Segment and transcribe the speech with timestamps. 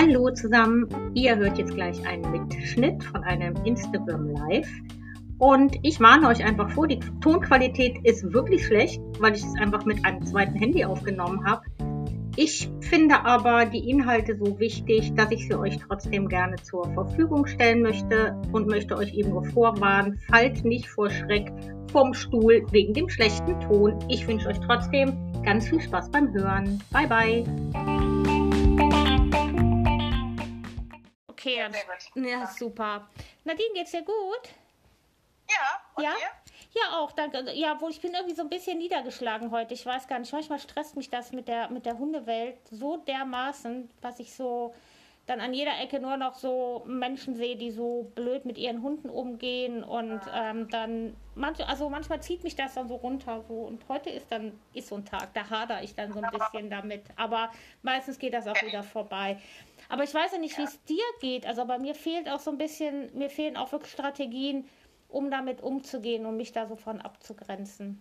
[0.00, 4.70] Hallo zusammen, ihr hört jetzt gleich einen Mitschnitt von einem Instagram Live.
[5.36, 9.84] Und ich warne euch einfach vor, die Tonqualität ist wirklich schlecht, weil ich es einfach
[9.84, 11.66] mit einem zweiten Handy aufgenommen habe.
[12.36, 17.46] Ich finde aber die Inhalte so wichtig, dass ich sie euch trotzdem gerne zur Verfügung
[17.46, 21.52] stellen möchte und möchte euch eben nur vorwarnen, fallt nicht vor Schreck
[21.92, 23.98] vom Stuhl wegen dem schlechten Ton.
[24.08, 25.12] Ich wünsche euch trotzdem
[25.44, 26.80] ganz viel Spaß beim Hören.
[26.90, 27.99] Bye bye.
[31.40, 31.58] Okay,
[32.16, 33.08] ja, super.
[33.44, 34.14] Nadine, geht's dir gut?
[35.48, 36.10] Ja, und ja?
[36.10, 36.50] dir?
[36.74, 37.50] Ja, auch, danke.
[37.54, 39.72] Ja, wohl, ich bin irgendwie so ein bisschen niedergeschlagen heute.
[39.72, 43.90] Ich weiß gar nicht, manchmal stresst mich das mit der, mit der Hundewelt so dermaßen,
[44.02, 44.74] was ich so
[45.30, 49.08] dann an jeder Ecke nur noch so Menschen sehe, die so blöd mit ihren Hunden
[49.08, 53.80] umgehen und ähm, dann manch, also manchmal zieht mich das dann so runter so und
[53.88, 57.04] heute ist dann ist so ein Tag, da hader ich dann so ein bisschen damit,
[57.14, 57.50] aber
[57.82, 59.38] meistens geht das auch wieder vorbei.
[59.90, 61.46] Aber ich weiß ja nicht, wie es dir geht.
[61.46, 64.70] Also bei mir fehlt auch so ein bisschen, mir fehlen auch wirklich Strategien,
[65.08, 68.00] um damit umzugehen und um mich da so von abzugrenzen.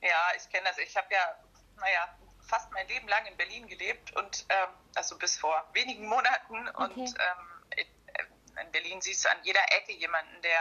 [0.00, 0.78] Ja, ich kenne das.
[0.78, 1.34] Ich habe ja,
[1.76, 2.16] naja,
[2.46, 6.68] fast mein Leben lang in Berlin gelebt und ähm, also bis vor wenigen Monaten.
[6.68, 7.04] Und Okay.
[7.04, 10.60] ähm, in, in Berlin siehst du an jeder Ecke jemanden, der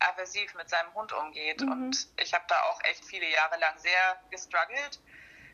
[0.00, 1.60] aversiv mit seinem Hund umgeht.
[1.60, 1.72] Mhm.
[1.72, 4.98] Und ich habe da auch echt viele Jahre lang sehr gestruggelt.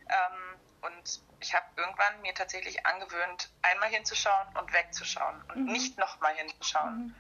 [0.09, 5.73] Ähm, und ich habe irgendwann mir tatsächlich angewöhnt, einmal hinzuschauen und wegzuschauen und Mhm.
[5.73, 6.99] nicht nochmal hinzuschauen.
[7.07, 7.15] Mhm.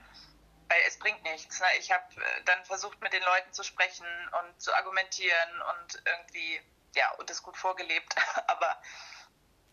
[0.69, 1.61] Weil es bringt nichts.
[1.61, 1.67] Ne?
[1.79, 4.07] Ich habe äh, dann versucht, mit den Leuten zu sprechen
[4.41, 6.61] und zu argumentieren und irgendwie,
[6.97, 8.17] ja, und es gut vorgelebt.
[8.49, 8.77] Aber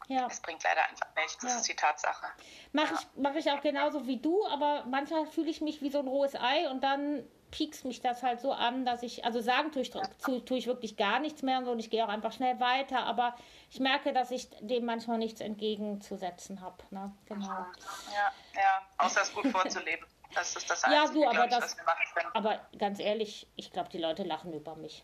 [0.07, 0.27] Ja.
[0.27, 1.37] es bringt leider einfach nichts.
[1.37, 1.57] Das Ja.
[1.57, 2.27] ist die Tatsache.
[2.73, 5.99] Mache ich, mach ich auch genauso wie du, aber manchmal fühle ich mich wie so
[5.99, 9.71] ein rohes Ei und dann piekst mich das halt so an, dass ich, also sagen
[9.71, 12.09] tue ich, tu, tue ich wirklich gar nichts mehr und so und ich gehe auch
[12.09, 13.35] einfach schnell weiter, aber
[13.69, 16.77] ich merke, dass ich dem manchmal nichts entgegenzusetzen habe.
[16.89, 17.11] Ne?
[17.25, 17.45] Genau.
[17.47, 18.81] Ja, ja.
[18.97, 20.05] Außer es gut vorzuleben.
[20.33, 22.29] Das ist das Ja, Einzige, du, aber ich, das- was wir machen können.
[22.33, 25.03] Aber ganz ehrlich, ich glaube, die Leute lachen über mich.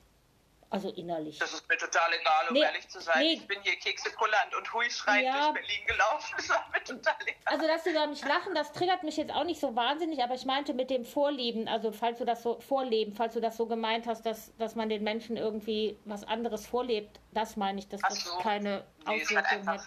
[0.71, 1.39] Also innerlich.
[1.39, 3.17] Das ist mir total egal, um Nee, ehrlich zu sein.
[3.19, 3.33] nee.
[3.33, 5.51] Ich bin hier Kekse kullernd und Hui schreit Ja.
[5.51, 6.33] durch Berlin gelaufen.
[6.37, 7.35] Das war mir total egal.
[7.45, 10.35] Also, dass sie über mich lachen, das triggert mich jetzt auch nicht so wahnsinnig, aber
[10.35, 13.65] ich meinte mit dem Vorleben, also falls du das so vorleben, falls du das so
[13.65, 18.01] gemeint hast, dass, dass man den Menschen irgendwie was anderes vorlebt, das meine ich, dass
[18.03, 18.37] Ach das so.
[18.37, 19.81] keine Nee, ist halt Auswirkungen hat.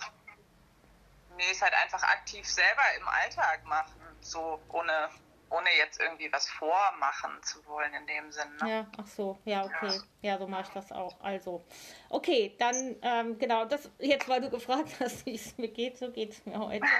[1.36, 3.94] nee, ist halt einfach aktiv selber im Alltag machen.
[4.20, 5.10] So ohne,
[5.52, 8.56] ohne jetzt irgendwie was vormachen zu wollen in dem Sinn.
[8.62, 8.70] Ne?
[8.70, 10.00] Ja, ach so, ja, okay.
[10.22, 11.20] Ja, so mache ich das auch.
[11.20, 11.62] Also,
[12.08, 16.10] okay, dann, ähm, genau, das jetzt, weil du gefragt hast, wie es mir geht, so
[16.10, 16.86] geht es mir heute.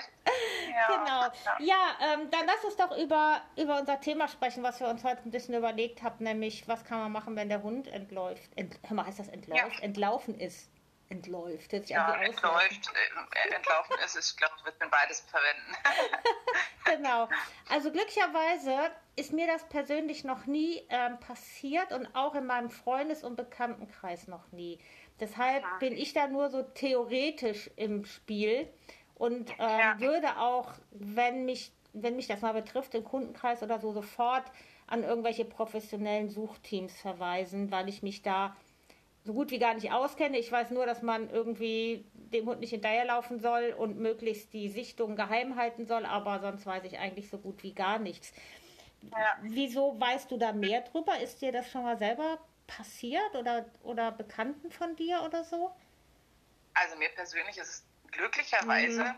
[0.75, 1.21] Ja, Genau.
[1.21, 1.93] ja.
[2.01, 5.21] Ja, ähm, dann lass uns doch über, über unser Thema sprechen, was wir uns heute
[5.25, 8.51] ein bisschen überlegt haben, nämlich, was kann man machen, wenn der Hund entläuft.
[8.57, 9.77] Ent, hör mal, heißt das entläuft?
[9.77, 9.83] Ja.
[9.83, 10.71] Entlaufen ist.
[11.13, 11.73] Entläuft.
[11.73, 12.91] Hört sich Ja, entläuft,
[13.45, 15.77] äh, entlaufen ist, ich glaube, wir können beides verwenden.
[16.85, 17.29] Genau.
[17.69, 23.23] Also glücklicherweise ist mir das persönlich noch nie ähm, passiert und auch in meinem Freundes-
[23.23, 24.81] und Bekanntenkreis noch nie.
[25.21, 28.69] Deshalb bin ich da nur so theoretisch im Spiel
[29.15, 30.01] und ähm, Ja.
[30.01, 34.45] würde auch, wenn mich, wenn mich das mal betrifft, im Kundenkreis oder so, sofort
[34.89, 38.57] an irgendwelche professionellen Suchteams verweisen, weil ich mich da
[39.25, 40.39] so gut wie gar nicht auskenne.
[40.39, 45.17] Ich weiß nur, dass man irgendwie dem Hund nicht hinterherlaufen soll und möglichst die Sichtung
[45.17, 48.33] geheim halten soll, aber sonst weiß ich eigentlich so gut wie gar nichts.
[49.11, 49.37] Ja.
[49.43, 51.19] Wieso weißt du da mehr drüber?
[51.21, 55.73] Ist dir das schon mal selber passiert oder, oder Bekannten von dir oder so?
[56.75, 59.15] Also mir persönlich ist es glücklicherweise, Mhm.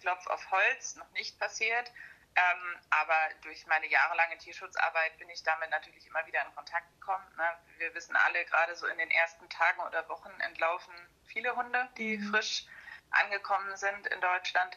[0.00, 1.90] Klopf auf Holz, noch nicht passiert.
[2.36, 7.24] Ähm, aber durch meine jahrelange Tierschutzarbeit bin ich damit natürlich immer wieder in Kontakt gekommen.
[7.36, 7.48] Ne?
[7.78, 12.18] Wir wissen alle, gerade so in den ersten Tagen oder Wochen entlaufen viele Hunde, die
[12.18, 12.30] Mhm.
[12.30, 12.66] frisch
[13.10, 14.76] angekommen sind in Deutschland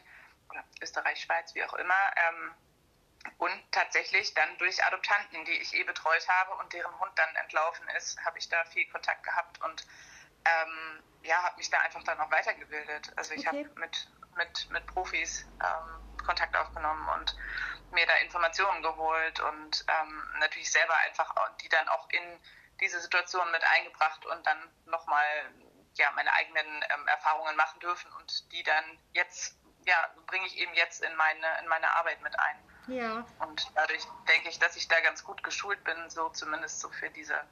[0.50, 2.12] oder Österreich, Schweiz, wie auch immer.
[2.16, 2.54] Ähm,
[3.38, 7.88] und tatsächlich dann durch Adoptanten, die ich eh betreut habe und deren Hund dann entlaufen
[7.96, 9.84] ist, habe ich da viel Kontakt gehabt und
[10.44, 13.12] ähm, ja, habe mich da einfach dann auch weitergebildet.
[13.16, 13.64] Also ich Okay.
[13.66, 15.97] habe mit, mit, mit Profis ähm,
[16.28, 17.34] Kontakt aufgenommen und
[17.92, 22.40] mir da Informationen geholt und ähm, natürlich selber einfach die dann auch in
[22.80, 25.24] diese Situation mit eingebracht und dann nochmal
[25.94, 28.84] ja, meine eigenen ähm, Erfahrungen machen dürfen und die dann
[29.14, 29.96] jetzt, ja,
[30.26, 32.56] bringe ich eben jetzt in meine, in meine Arbeit mit ein.
[32.88, 33.26] Ja.
[33.40, 37.08] Und dadurch denke ich, dass ich da ganz gut geschult bin, so zumindest so für
[37.10, 37.42] diese,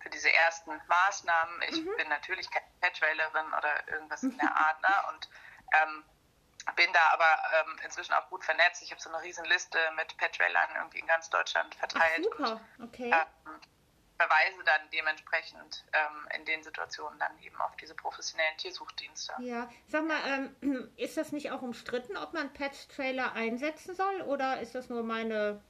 [0.00, 1.62] für diese ersten Maßnahmen.
[1.62, 5.14] Ich bin natürlich keine Pet-Trailerin oder irgendwas in der Art, ne?
[5.14, 5.28] Und
[5.72, 6.04] ähm,
[6.72, 8.82] bin da aber ähm, inzwischen auch gut vernetzt.
[8.82, 12.24] Ich habe so eine riesen Liste mit Pet-Trailern irgendwie in ganz Deutschland Ach, verteilt.
[12.24, 12.60] super.
[12.82, 13.10] Okay.
[13.12, 13.60] Ähm,
[14.16, 19.32] verweise dann dementsprechend ähm, in den Situationen dann eben auf diese professionellen Tiersuchdienste.
[19.40, 20.20] Ja, sag mal,
[20.62, 25.02] ähm, ist das nicht auch umstritten, ob man Pet-Trailer einsetzen soll oder ist das nur
[25.02, 25.60] meine,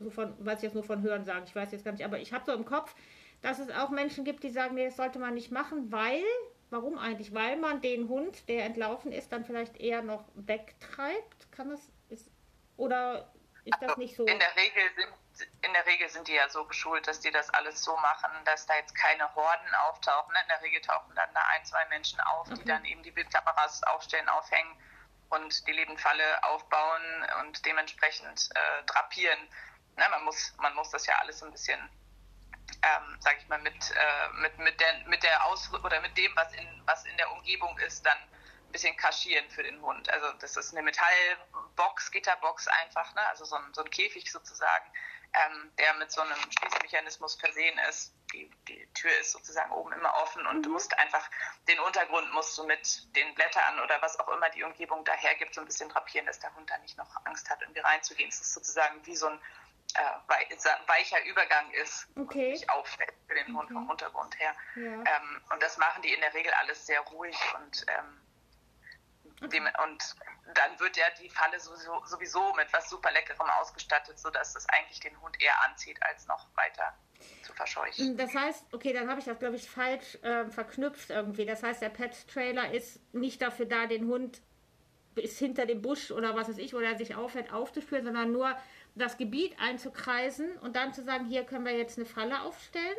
[0.00, 2.18] so von, weiß ich jetzt nur von Hören sagen, ich weiß jetzt gar nicht, aber
[2.18, 2.94] ich habe so im Kopf,
[3.42, 6.24] dass es auch Menschen gibt, die sagen, nee, das sollte man nicht machen, weil,
[6.70, 7.34] warum eigentlich?
[7.34, 11.52] Weil man den Hund, der entlaufen ist, dann vielleicht eher noch wegtreibt?
[11.52, 12.30] Kann das, ist,
[12.76, 13.32] oder
[13.64, 14.26] ist das Also nicht so?
[14.26, 15.14] In der Regel sind
[15.62, 18.66] in der Regel sind die ja so geschult, dass die das alles so machen, dass
[18.66, 20.34] da jetzt keine Horden auftauchen.
[20.42, 22.64] In der Regel tauchen dann da ein, zwei Menschen auf, die Okay.
[22.64, 24.76] dann eben die Bildkameras aufstellen, aufhängen
[25.30, 29.38] und die Lebendfalle aufbauen und dementsprechend äh, drapieren.
[29.96, 31.78] Na, man, muss, man muss das ja alles so ein bisschen,
[32.82, 36.34] ähm, sag ich mal, mit, äh, mit, mit, der, mit der Aus oder mit dem,
[36.36, 38.16] was in, was in der Umgebung ist, dann
[38.70, 40.08] ein bisschen kaschieren für den Hund.
[40.10, 43.26] Also das ist eine Metallbox, Gitterbox einfach, ne?
[43.28, 44.84] also so ein, so ein Käfig sozusagen,
[45.32, 48.14] ähm, der mit so einem Schließmechanismus versehen ist.
[48.32, 51.28] Die, die Tür ist sozusagen oben immer offen und du musst einfach
[51.66, 55.60] den Untergrund musst du mit den Blättern oder was auch immer die Umgebung dahergibt, so
[55.60, 58.28] ein bisschen drapieren, dass der Hund da nicht noch Angst hat, irgendwie reinzugehen.
[58.28, 59.40] Es ist sozusagen wie so ein
[60.86, 62.46] weicher Übergang ist Okay.
[62.46, 63.74] und nicht auffällt für den Hund Okay.
[63.74, 64.54] vom Untergrund her.
[64.76, 64.82] Ja.
[64.82, 68.20] Ähm, und das machen die in der Regel alles sehr ruhig und ähm,
[69.50, 70.14] dem, und
[70.54, 75.00] dann wird ja die Falle sowieso, sowieso mit was super Leckerem ausgestattet, sodass es eigentlich
[75.00, 76.94] den Hund eher anzieht, als noch weiter
[77.42, 78.16] zu verscheuchen.
[78.16, 81.46] Das heißt, okay, dann habe ich das, glaube ich, falsch ähm, verknüpft irgendwie.
[81.46, 84.42] Das heißt, der Pet-Trailer ist nicht dafür da, den Hund
[85.14, 88.56] bis hinter dem Busch oder was weiß ich, wo er sich aufhält, aufzuspüren, sondern nur
[88.94, 92.96] das Gebiet einzukreisen und dann zu sagen, hier können wir jetzt eine Falle aufstellen.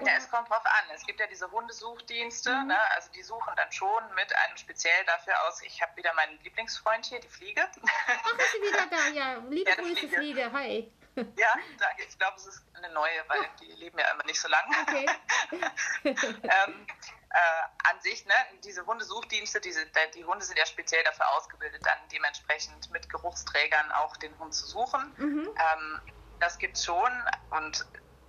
[0.00, 0.84] Ja, es kommt drauf an.
[0.92, 2.66] Es gibt ja diese Hundesuchdienste, Mhm.
[2.66, 2.76] ne?
[2.96, 5.62] also die suchen dann schon mit einem speziell dafür aus.
[5.62, 7.62] Ich habe wieder meinen Lieblingsfreund hier, die Fliege.
[7.62, 9.08] Ach, ist sie wieder da?
[9.14, 10.16] Ja, liebe Ja, Grüße, Fliege.
[10.16, 10.52] Fliege.
[10.52, 10.92] Hi.
[11.16, 12.02] ja, danke.
[12.08, 14.74] Ich glaube, es ist eine neue, weil die leben ja immer nicht so lange.
[14.82, 15.06] Okay.
[16.04, 16.86] ähm,
[17.34, 19.84] äh, an sich, ne, diese Hundesuchdienste, diese,
[20.14, 24.66] die Hunde sind ja speziell dafür ausgebildet, dann dementsprechend mit Geruchsträgern auch den Hund zu
[24.66, 25.12] suchen.
[25.16, 25.48] Mhm.
[25.48, 26.00] Ähm,
[26.38, 27.10] das gibt's schon
[27.50, 27.86] und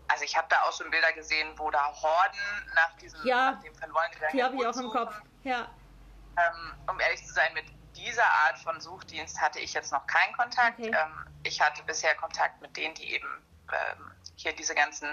[0.07, 3.62] also ich habe da auch schon Bilder gesehen, wo da Horden nach diesem Ja, nach
[3.62, 4.90] dem verloren Die gegangenen habe ich auch im.
[4.90, 5.22] Kopf.
[5.44, 5.68] Ja.
[6.38, 7.66] Ähm, um ehrlich zu sein, mit
[7.96, 10.80] dieser Art von Suchdienst hatte ich jetzt noch keinen Kontakt.
[10.80, 10.90] Okay.
[10.90, 13.28] Ähm, ich hatte bisher Kontakt mit denen, die eben
[14.35, 15.07] hier diese ganzen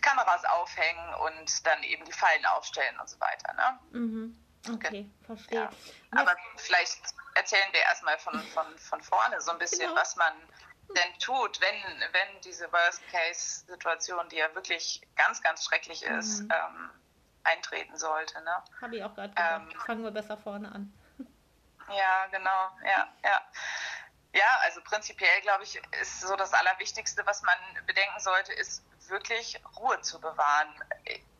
[0.00, 3.52] Kameras aufhängen und dann eben die Fallen aufstellen und so weiter.
[3.54, 3.98] Ne?
[3.98, 4.38] Mhm.
[4.74, 5.58] Okay, verstehe.
[5.60, 5.70] Ja.
[6.12, 7.00] Aber vielleicht
[7.34, 9.96] erzählen wir erstmal von, von, von vorne so ein bisschen, Genau.
[10.00, 10.32] was man
[10.94, 16.50] denn tut, wenn, wenn diese Worst-Case-Situation, die ja wirklich ganz, ganz schrecklich ist, Mhm.
[16.52, 16.90] ähm,
[17.44, 18.40] eintreten sollte.
[18.42, 18.62] Ne?
[18.80, 19.62] Habe ich auch gerade gedacht.
[19.72, 20.92] Ähm, Fangen wir besser vorne an.
[21.88, 23.40] Ja, genau, ja, ja.
[24.34, 27.56] Ja, also prinzipiell glaube ich, ist so das Allerwichtigste, was man
[27.86, 30.74] bedenken sollte, ist wirklich Ruhe zu bewahren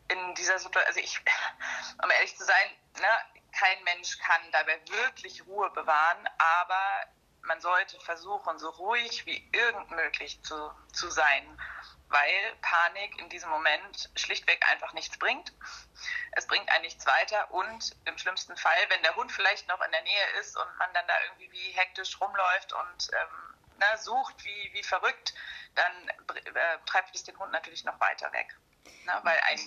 [0.08, 0.86] in dieser Situation.
[0.86, 1.18] Also ich,
[2.02, 3.08] um ehrlich zu sein, ne,
[3.52, 7.06] kein Mensch kann dabei wirklich Ruhe bewahren, aber
[7.42, 11.58] man sollte versuchen, so ruhig wie irgend möglich zu, zu sein,
[12.12, 15.52] weil Panik in diesem Moment schlichtweg einfach nichts bringt.
[16.32, 19.90] Es bringt einen nichts weiter und im schlimmsten Fall, wenn der Hund vielleicht noch in
[19.90, 24.44] der Nähe ist und man dann da irgendwie wie hektisch rumläuft und ähm, na, sucht
[24.44, 25.34] wie, wie verrückt,
[25.74, 28.54] dann äh, treibt es den Hund natürlich noch weiter weg.
[29.04, 29.58] Na, weil ein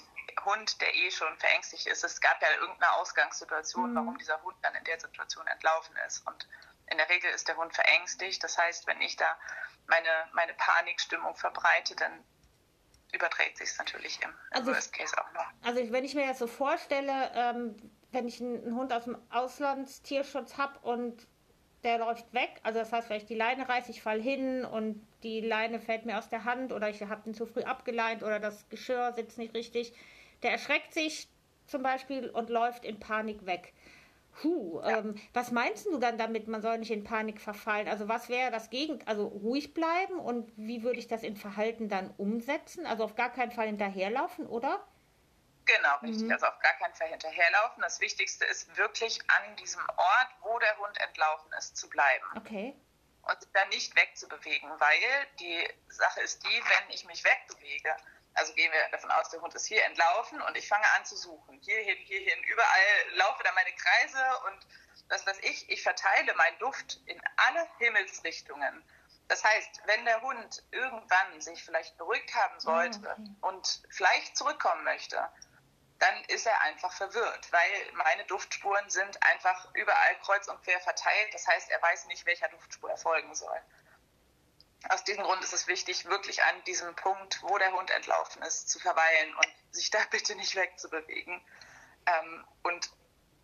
[0.45, 3.95] Hund, der eh schon verängstigt ist, es gab ja irgendeine Ausgangssituation, Mhm.
[3.95, 6.25] warum dieser Hund dann in der Situation entlaufen ist.
[6.27, 6.47] Und
[6.87, 8.43] in der Regel ist der Hund verängstigt.
[8.43, 9.37] Das heißt, wenn ich da
[9.87, 12.23] meine, meine Panikstimmung verbreite, dann
[13.15, 15.45] überträgt sich es natürlich im, Also ich- Worst Case auch noch.
[15.63, 17.75] Also ich- wenn ich mir das so vorstelle, ähm,
[18.11, 21.27] wenn ich einen, Hund aus dem Auslandstierschutz habe und
[21.83, 25.41] der läuft weg, also das heißt, vielleicht die Leine reißt, ich fall hin und die
[25.41, 28.67] Leine fällt mir aus der Hand oder ich habe ihn zu früh abgeleint oder das
[28.69, 29.93] Geschirr sitzt nicht richtig,
[30.43, 31.27] der erschreckt sich
[31.67, 33.73] zum Beispiel und läuft in Panik weg.
[34.41, 37.87] Puh, ähm, was meinst du dann damit, man soll nicht in Panik verfallen?
[37.87, 41.87] Also was wäre das Gegend, also ruhig bleiben und wie würde ich das in Verhalten
[41.87, 42.85] dann umsetzen?
[42.85, 44.85] Also auf gar keinen Fall hinterherlaufen, oder?
[45.65, 46.23] Genau, richtig.
[46.23, 46.31] Mhm.
[46.33, 47.81] Also auf gar keinen Fall hinterherlaufen.
[47.81, 52.75] Das Wichtigste ist wirklich an diesem Ort, wo der Hund entlaufen ist, zu bleiben Okay.
[53.23, 57.95] und sich dann nicht wegzubewegen, weil die Sache ist die, wenn ich mich wegbewege,
[58.35, 61.15] also gehen wir davon aus, der Hund ist hier entlaufen und ich fange an zu
[61.15, 61.59] suchen.
[61.61, 64.67] Hierhin, hierhin, überall laufe da meine Kreise und
[65.09, 68.83] was weiß ich, ich verteile meinen Duft in alle Himmelsrichtungen.
[69.27, 73.35] Das heißt, wenn der Hund irgendwann sich vielleicht beruhigt haben sollte Ah, okay.
[73.41, 75.27] und vielleicht zurückkommen möchte,
[75.99, 81.33] dann ist er einfach verwirrt, weil meine Duftspuren sind einfach überall kreuz und quer verteilt.
[81.33, 83.61] Das heißt, er weiß nicht, welcher Duftspur er folgen soll.
[84.89, 88.69] Aus diesem Grund ist es wichtig, wirklich an diesem Punkt, wo der Hund entlaufen ist,
[88.69, 91.41] zu verweilen und sich da bitte nicht wegzubewegen.
[92.05, 92.91] Ähm, und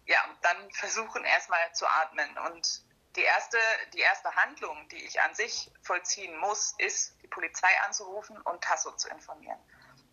[0.06, 2.38] ja, dann versuchen erstmal zu atmen.
[2.50, 2.84] Und
[3.16, 3.58] die erste,
[3.94, 8.92] die erste Handlung, die ich an sich vollziehen muss, ist, die Polizei anzurufen und Tasso
[8.92, 9.60] zu informieren.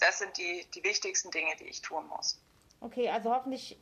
[0.00, 2.40] Das sind die, die wichtigsten Dinge, die ich tun muss.
[2.80, 3.78] Okay, also hoffentlich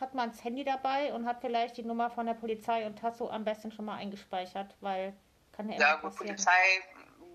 [0.00, 3.28] hat man das Handy dabei und hat vielleicht die Nummer von der Polizei und Tasso
[3.30, 5.14] am besten schon mal eingespeichert, weil
[5.58, 6.36] kann ja Ja, gut, passieren.
[6.36, 6.82] Polizei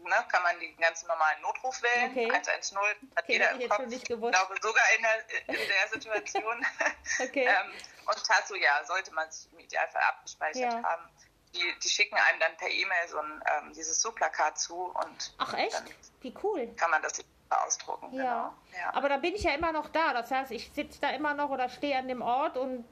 [0.04, 2.32] ne, kann man den ganz normalen Notruf wählen, okay.
[2.32, 3.86] 110, hat okay, jeder im Kopf.
[3.90, 6.66] Ich glaube sogar in der, in der Situation.
[7.22, 7.46] okay.
[7.46, 7.72] ähm,
[8.06, 10.84] und Tasso, ja, sollte man sich im Idealfall abgespeichert ja.
[10.84, 11.10] haben.
[11.54, 15.54] Die, die, schicken einem dann per E-Mail so ein, ähm, dieses Suchplakat zu und Ach
[15.54, 15.84] echt?
[16.22, 16.74] Wie cool.
[16.76, 18.12] Kann man das ausdrucken.
[18.14, 18.24] Ja.
[18.24, 18.54] Genau.
[18.82, 18.94] ja.
[18.96, 20.14] Aber da bin ich ja immer noch da.
[20.14, 22.86] Das heißt, ich sitze da immer noch oder stehe an dem Ort und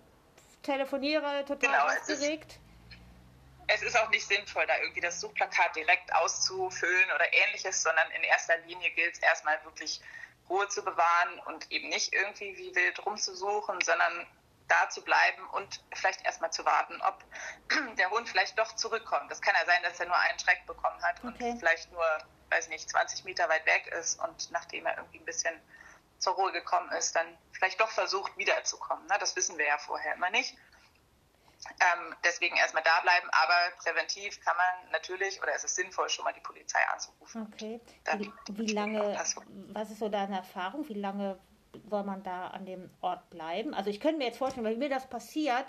[0.61, 2.59] telefoniere total genau, aufgeregt.
[3.73, 8.23] Es ist, auch nicht sinnvoll, da irgendwie das Suchplakat direkt auszufüllen oder ähnliches, sondern in
[8.23, 10.01] erster Linie gilt es erstmal wirklich
[10.49, 14.27] Ruhe zu bewahren und eben nicht irgendwie wie wild rumzusuchen, sondern
[14.67, 17.23] da zu bleiben und vielleicht erstmal zu warten, ob
[17.97, 19.29] der Hund vielleicht doch zurückkommt.
[19.29, 21.51] Das kann ja sein, dass er nur einen Schreck bekommen hat okay.
[21.51, 22.05] und vielleicht nur
[22.51, 25.55] weiß nicht, 20 Meter weit weg ist und nachdem er irgendwie ein bisschen
[26.19, 29.05] zur Ruhe gekommen ist, dann vielleicht doch versucht, wiederzukommen.
[29.07, 29.17] Ne?
[29.19, 30.55] Das wissen wir ja vorher immer nicht.
[31.79, 36.25] Ähm, deswegen erstmal da bleiben, aber präventiv kann man natürlich, oder es ist sinnvoll, schon
[36.25, 37.47] mal die Polizei anzurufen.
[37.53, 37.79] Okay.
[38.17, 39.15] Wie, wie lange,
[39.73, 40.87] was ist so deine Erfahrung?
[40.89, 41.39] Wie lange
[41.89, 43.73] soll man da an dem Ort bleiben?
[43.73, 45.65] Also ich könnte mir jetzt vorstellen, wenn mir das passiert,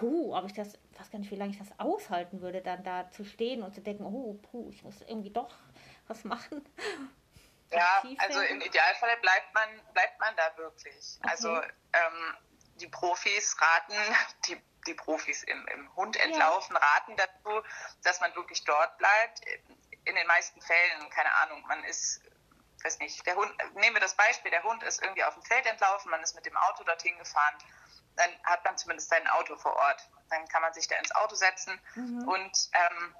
[0.00, 3.10] huh, ob ich das, weiß gar nicht, wie lange ich das aushalten würde, dann da
[3.10, 5.54] zu stehen und zu denken, oh, puh, ich muss irgendwie doch
[6.08, 6.68] was machen?
[7.70, 11.18] Ja, also im Idealfall bleibt man, bleibt man da wirklich.
[11.20, 11.30] Okay.
[11.30, 12.34] Also ähm,
[12.80, 13.94] die Profis raten,
[14.48, 16.80] die, die Profis im, im Hund entlaufen, ja.
[16.80, 17.62] raten dazu,
[18.02, 19.40] dass man wirklich dort bleibt.
[20.04, 22.20] In den meisten Fällen, keine Ahnung, man ist,
[22.82, 25.66] weiß nicht, der Hund, nehmen wir das Beispiel, der Hund ist irgendwie auf dem Feld
[25.66, 27.56] entlaufen, man ist mit dem Auto dorthin gefahren,
[28.16, 30.08] dann hat man zumindest sein Auto vor Ort.
[30.30, 32.28] Dann kann man sich da ins Auto setzen mhm.
[32.28, 33.16] und ähm,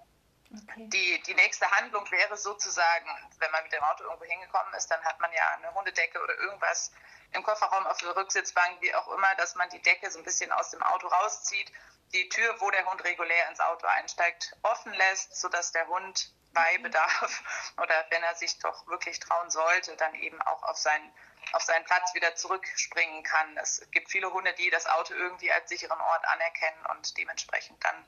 [0.52, 0.88] Okay.
[0.88, 5.02] Die, die nächste Handlung wäre sozusagen, wenn man mit dem Auto irgendwo hingekommen ist, dann
[5.04, 6.90] hat man ja eine Hundedecke oder irgendwas
[7.32, 10.50] im Kofferraum auf der Rücksitzbank, wie auch immer, dass man die Decke so ein bisschen
[10.50, 11.70] aus dem Auto rauszieht,
[12.12, 16.78] die Tür, wo der Hund regulär ins Auto einsteigt, offen lässt, sodass der Hund bei
[16.78, 16.82] mhm.
[16.82, 17.42] Bedarf
[17.76, 21.12] oder wenn er sich doch wirklich trauen sollte, dann eben auch auf seinen,
[21.52, 23.56] auf seinen Platz wieder zurückspringen kann.
[23.58, 28.04] Es gibt viele Hunde, die das Auto irgendwie als sicheren Ort anerkennen und dementsprechend dann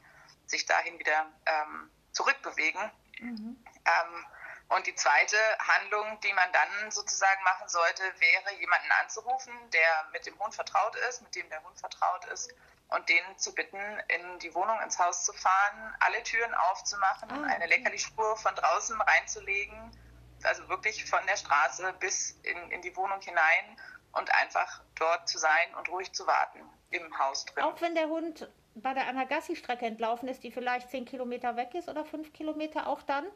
[0.47, 2.91] sich dahin wieder ähm, zurückbewegen.
[3.21, 3.65] Mhm.
[3.85, 4.27] Ähm,
[4.69, 10.25] und die zweite Handlung, die man dann sozusagen machen sollte, wäre, jemanden anzurufen, der mit
[10.25, 12.55] dem Hund vertraut ist, mit dem der Hund vertraut ist,
[12.89, 13.79] und den zu bitten,
[14.09, 17.55] in die Wohnung, ins Haus zu fahren, alle Türen aufzumachen, ah, okay.
[17.55, 19.99] eine Leckerli-Spur von draußen reinzulegen,
[20.43, 23.81] also wirklich von der Straße bis in, in die Wohnung hinein
[24.13, 27.65] und einfach dort zu sein und ruhig zu warten im Haus drin.
[27.65, 31.89] Auch wenn der Hund bei der Anagassi-Strecke entlaufen ist, die vielleicht zehn Kilometer weg ist
[31.89, 33.27] oder fünf Kilometer auch dann?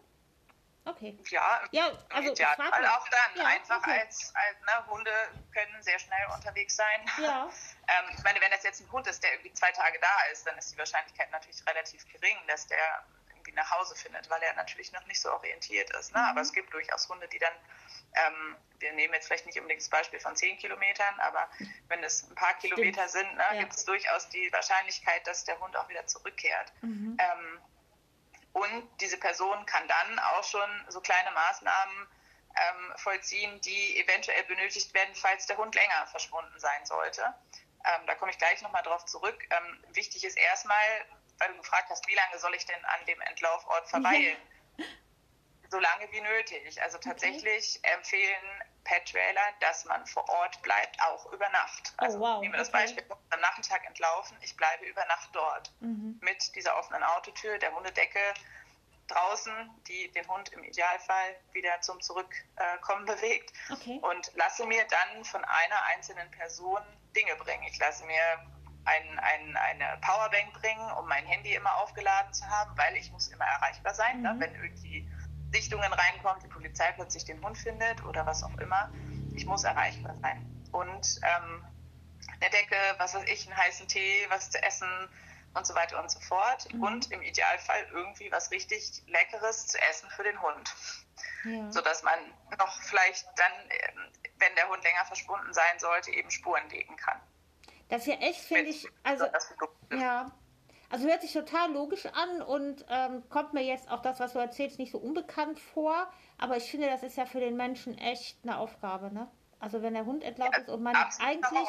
[0.87, 1.19] Okay.
[1.31, 3.37] Ja, ja also ja, auch dann.
[3.37, 4.01] Ja, einfach okay.
[4.01, 5.11] als, als ne, Hunde
[5.53, 7.11] können sehr schnell unterwegs sein.
[7.21, 7.51] Ja.
[7.89, 10.47] ähm, ich meine, wenn das jetzt ein Hund ist, der irgendwie zwei Tage da ist,
[10.47, 13.05] dann ist die Wahrscheinlichkeit natürlich relativ gering, dass der
[13.57, 16.13] nach Hause findet, weil er natürlich noch nicht so orientiert ist.
[16.13, 16.21] Ne?
[16.21, 16.27] Mhm.
[16.27, 17.53] Aber es gibt durchaus Hunde, die dann
[18.17, 21.49] ähm, wir nehmen jetzt vielleicht nicht unbedingt das Beispiel von zehn Kilometern, aber
[21.89, 23.27] wenn es ein paar Kilometer Stimmt.
[23.27, 23.61] sind, ne, ja.
[23.61, 26.73] gibt es durchaus die Wahrscheinlichkeit, dass der Hund auch wieder zurückkehrt.
[26.83, 27.17] Mhm.
[27.19, 27.61] Ähm,
[28.53, 32.09] und diese Person kann dann auch schon so kleine Maßnahmen
[32.57, 37.35] ähm, vollziehen, die eventuell benötigt werden, falls der Hund länger verschwunden sein sollte.
[37.85, 39.45] Ähm, da komme ich gleich nochmal drauf zurück.
[39.51, 41.05] Ähm, wichtig ist erstmal,
[41.39, 44.37] weil du gefragt hast, wie lange soll ich denn an dem Entlaufort verweilen?
[44.79, 44.85] Ja
[45.71, 46.81] so lange wie nötig.
[46.83, 47.95] Also tatsächlich okay.
[47.95, 51.93] empfehlen Pet-Trailer, dass man vor Ort bleibt, auch über Nacht.
[51.99, 52.41] Oh, also oh, wow.
[52.41, 52.79] nehmen wir das okay.
[52.79, 56.19] Beispiel, am Nachmittag entlaufen, ich bleibe über Nacht dort mhm.
[56.23, 58.21] mit dieser offenen Autotür, der Hundedecke
[59.09, 64.01] draußen, die den Hund im Idealfall wieder zum Zurückkommen äh, bewegt okay.
[64.03, 66.81] und lasse mir dann von einer einzelnen Person
[67.15, 67.63] Dinge bringen.
[67.65, 68.47] Ich lasse mir
[68.87, 73.29] ein, ein, eine Powerbank bringen, um mein Handy immer aufgeladen zu haben, weil ich muss
[73.29, 74.33] immer erreichbar sein, ne?
[74.33, 74.39] mhm.
[74.39, 74.47] ne?
[74.47, 75.09] wenn irgendwie
[75.53, 78.93] Sichtungen reinkommt, die Polizei plötzlich den Hund findet oder was auch immer.
[79.35, 80.45] Ich muss erreichbar sein.
[80.73, 81.65] Und ähm,
[82.41, 84.89] eine Decke, was weiß ich, einen heißen Tee, was zu essen
[85.55, 86.73] und so weiter und so fort.
[86.73, 86.83] Mhm.
[86.83, 90.75] Und im Idealfall irgendwie was richtig Leckeres zu essen für den Hund.
[91.45, 91.73] Ja.
[91.73, 92.19] Sodass man
[92.59, 97.21] noch vielleicht dann, ähm, wenn der Hund länger verschwunden sein sollte, eben Spuren legen kann.
[97.89, 99.27] Das ist ja echt, finde ich, also,
[99.93, 100.33] ja,
[100.91, 104.39] also hört sich total logisch an und ähm, kommt mir jetzt auch das, was du
[104.39, 106.09] erzählst, nicht so unbekannt vor.
[106.39, 109.29] Aber ich finde, das ist ja für den Menschen echt eine Aufgabe, ne?
[109.59, 111.69] Also wenn der Hund entlaufen ja, ist und man eigentlich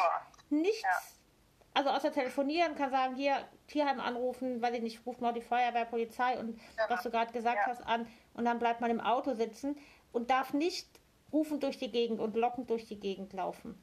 [0.49, 0.89] nichts, ja.
[1.73, 5.85] also außer telefonieren kann sagen, hier Tierheim anrufen, weil ich nicht, ruft mal die Feuerwehr,
[5.85, 6.85] Polizei und ja.
[6.89, 9.77] was du gerade gesagt hast an und dann bleibt man im Auto sitzen
[10.11, 10.87] und darf nicht
[11.31, 13.81] rufend durch die Gegend und lockend durch die Gegend laufen.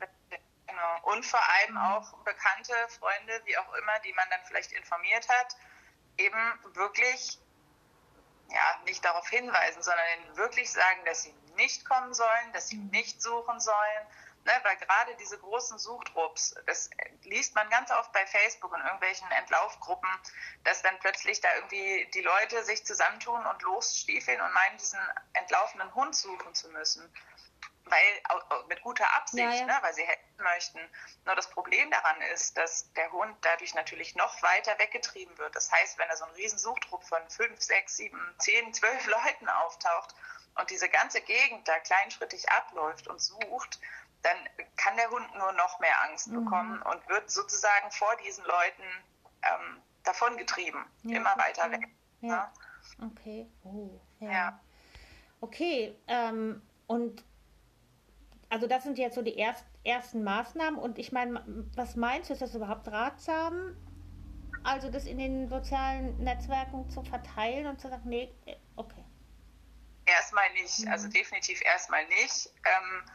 [0.75, 1.15] Genau.
[1.15, 5.57] Und vor allem auch bekannte Freunde, wie auch immer, die man dann vielleicht informiert hat,
[6.17, 7.39] eben wirklich
[8.51, 12.77] ja, nicht darauf hinweisen, sondern ihnen wirklich sagen, dass sie nicht kommen sollen, dass sie
[12.77, 12.91] mhm.
[12.91, 14.07] nicht suchen sollen.
[14.45, 16.91] Ne, weil gerade diese großen Suchtrupps, das
[17.23, 20.11] liest man ganz oft bei Facebook und irgendwelchen Entlaufgruppen,
[20.65, 25.01] dass dann plötzlich da irgendwie die Leute sich zusammentun und losstiefeln und meinen, diesen
[25.33, 27.11] entlaufenen Hund suchen zu müssen
[27.87, 29.67] weil mit guter Absicht, ja, ja.
[29.67, 30.81] Ne, weil sie helfen möchten.
[31.25, 35.55] Nur das Problem daran ist, dass der Hund dadurch natürlich noch weiter weggetrieben wird.
[35.55, 40.15] Das heißt, wenn da so ein Riesensuchtrupp von fünf, sechs, sieben, zehn, zwölf Leuten auftaucht
[40.57, 43.81] und diese ganze Gegend da kleinschrittig abläuft und sucht,
[44.23, 44.37] dann
[44.77, 46.45] kann der Hund nur noch mehr Angst mhm.
[46.45, 48.83] bekommen und wird sozusagen vor diesen Leuten
[49.43, 51.89] ähm, davongetrieben, ja, immer weiter weg.
[52.21, 52.51] Ja.
[52.99, 53.11] Ne?
[53.11, 53.47] Okay.
[53.65, 54.59] Oh, ja.
[55.41, 55.99] Okay.
[56.09, 57.23] Ähm, und
[58.51, 61.43] also das sind jetzt so die erst, ersten Maßnahmen und ich meine,
[61.75, 63.77] was meinst du, ist das überhaupt ratsam?
[64.63, 69.05] Also das in den sozialen Netzwerken zu verteilen und zu sagen, nee, äh, okay.
[70.07, 70.93] Erstmal nicht, mhm.
[70.93, 72.51] also definitiv erstmal nicht.
[72.65, 73.11] Ähm,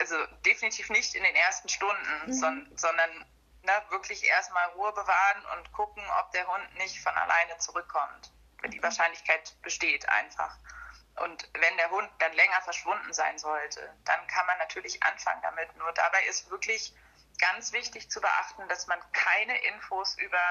[0.00, 2.32] also definitiv nicht in den ersten Stunden, mhm.
[2.32, 3.10] son sondern
[3.62, 8.32] ne, wirklich erstmal Ruhe bewahren und gucken, ob der Hund nicht von alleine zurückkommt.
[8.72, 10.58] Die Wahrscheinlichkeit besteht einfach.
[11.16, 15.74] Und wenn der Hund dann länger verschwunden sein sollte, dann kann man natürlich anfangen damit.
[15.76, 16.92] Nur dabei ist wirklich
[17.38, 20.42] ganz wichtig zu beachten, dass man keine Infos über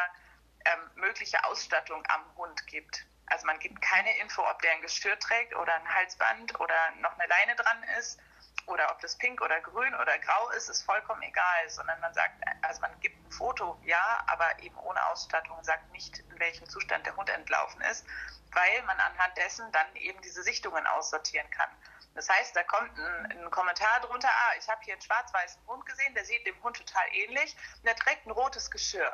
[0.66, 3.06] ähm, mögliche Ausstattung am Hund gibt.
[3.26, 7.18] Also man gibt keine Info, ob der ein Geschirr trägt oder ein Halsband oder noch
[7.18, 8.20] eine Leine dran ist
[8.68, 12.42] oder ob das pink oder grün oder grau ist, ist vollkommen egal, sondern man sagt,
[12.62, 17.06] also man gibt ein Foto, ja, aber eben ohne Ausstattung, sagt nicht, in welchem Zustand
[17.06, 18.06] der Hund entlaufen ist
[18.54, 21.70] weil man anhand dessen dann eben diese Sichtungen aussortieren kann.
[22.16, 25.86] Das heißt, da kommt ein, ein Kommentar drunter, ah, ich habe hier einen schwarz-weißen Hund
[25.86, 29.12] gesehen, der sieht dem Hund total ähnlich und der trägt ein rotes Geschirr.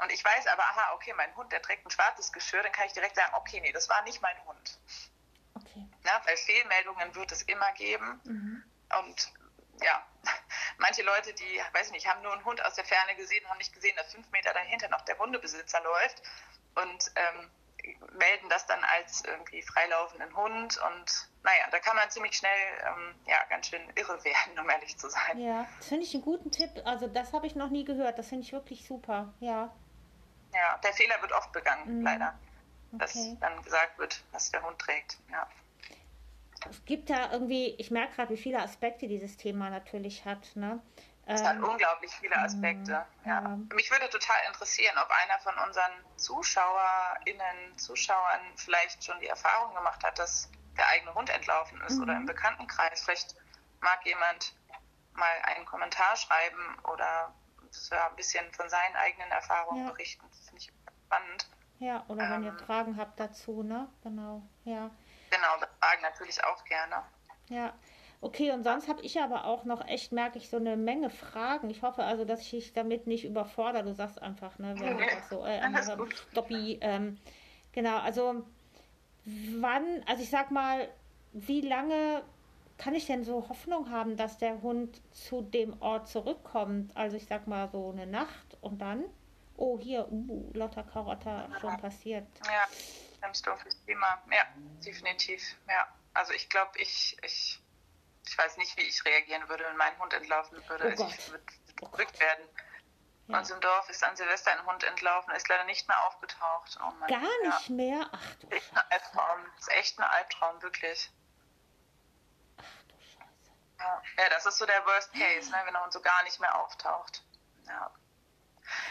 [0.00, 2.86] Und ich weiß aber, aha, okay, mein Hund, der trägt ein schwarzes Geschirr, dann kann
[2.86, 4.78] ich direkt sagen, okay, nee, das war nicht mein Hund.
[5.88, 6.00] Okay.
[6.04, 8.20] Na, weil Fehlmeldungen wird es immer geben.
[8.24, 8.64] Mhm.
[8.98, 9.32] Und
[9.82, 10.04] ja,
[10.78, 13.58] manche Leute, die, weiß ich nicht, haben nur einen Hund aus der Ferne gesehen, haben
[13.58, 16.22] nicht gesehen, dass fünf Meter dahinter noch der Hundebesitzer läuft.
[16.74, 17.50] Und ähm,
[18.18, 22.50] melden das dann als irgendwie freilaufenden Hund und naja, da kann man ziemlich schnell
[22.86, 25.38] ähm, ja, ganz schön irre werden, um ehrlich zu sein.
[25.38, 26.70] Ja, das finde ich einen guten Tipp.
[26.84, 28.18] Also das habe ich noch nie gehört.
[28.18, 29.32] Das finde ich wirklich super.
[29.40, 29.74] Ja.
[30.52, 32.04] Ja, der Fehler wird oft begangen, mhm.
[32.04, 32.38] leider.
[32.92, 33.36] Dass okay.
[33.40, 35.18] dann gesagt wird, was der Hund trägt.
[35.30, 35.48] Ja.
[36.68, 40.54] Es gibt da irgendwie, ich merke gerade, wie viele Aspekte dieses Thema natürlich hat.
[40.54, 40.80] Ne?
[41.26, 42.92] Es hat ähm, unglaublich viele Aspekte.
[42.92, 43.06] Ja.
[43.24, 43.58] ja.
[43.74, 50.02] Mich würde total interessieren, ob einer von unseren ZuschauerInnen, Zuschauern vielleicht schon die Erfahrung gemacht
[50.04, 52.02] hat, dass der eigene Hund entlaufen ist mhm.
[52.02, 53.02] oder im Bekanntenkreis.
[53.02, 53.36] Vielleicht
[53.80, 54.54] mag jemand
[55.12, 57.32] mal einen Kommentar schreiben oder
[57.90, 59.92] ja, ein bisschen von seinen eigenen Erfahrungen ja.
[59.92, 60.26] berichten.
[60.30, 60.72] Das finde ich
[61.06, 61.48] spannend.
[61.78, 63.88] Ja, oder wenn ihr ähm, Fragen habt dazu, ne?
[64.02, 64.90] Genau, ja.
[65.30, 67.02] Genau, Fragen natürlich auch gerne.
[67.48, 67.72] Ja,
[68.22, 71.70] Okay, und sonst habe ich aber auch noch echt, merke ich, so eine Menge Fragen.
[71.70, 73.82] Ich hoffe also, dass ich dich damit nicht überfordere.
[73.82, 75.60] Du sagst einfach, ne, wenn nee, einfach so, äh,
[76.30, 76.78] Stoppi.
[76.82, 77.18] Ähm,
[77.72, 78.44] genau, also
[79.24, 80.88] wann, also ich sag mal,
[81.32, 82.22] wie lange
[82.76, 86.94] kann ich denn so Hoffnung haben, dass der Hund zu dem Ort zurückkommt?
[86.98, 89.04] Also ich sag mal so eine Nacht und dann,
[89.56, 92.26] oh hier, uh, lauter Karotter schon passiert.
[92.44, 92.66] Ja,
[93.20, 94.22] ganz doofes Thema.
[94.30, 94.44] Ja,
[94.84, 95.42] definitiv.
[95.68, 97.60] Ja, also ich glaube, ich, ich
[98.26, 100.84] ich weiß nicht, wie ich reagieren würde, wenn mein Hund entlaufen würde.
[100.84, 101.44] Oh also ich würde
[101.78, 102.48] verrückt oh werden.
[103.26, 103.38] Ja.
[103.38, 106.78] Uns im Dorf ist an Silvester ein Hund entlaufen, ist leider nicht mehr aufgetaucht.
[106.80, 107.74] Oh Mann, Gar nicht ja.
[107.74, 108.08] mehr?
[108.12, 109.44] Ach du echt ein Albtraum.
[109.56, 111.10] Das ist echt ein Albtraum, wirklich.
[112.58, 113.52] Ach du Scheiße.
[113.78, 116.40] Ja, ja das ist so der Worst Case, ne, wenn er uns so gar nicht
[116.40, 117.22] mehr auftaucht.
[117.66, 117.90] Ja.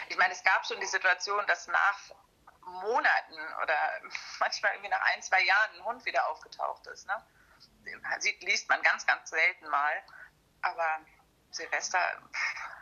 [0.08, 1.98] Ich meine, es gab schon die Situation, dass nach
[2.64, 3.74] Monaten oder
[4.38, 7.06] manchmal irgendwie nach ein, zwei Jahren ein Hund wieder aufgetaucht ist.
[7.06, 7.14] Ne?
[8.18, 9.92] sieht, liest man ganz, ganz selten mal.
[10.62, 11.00] Aber
[11.50, 11.98] Silvester,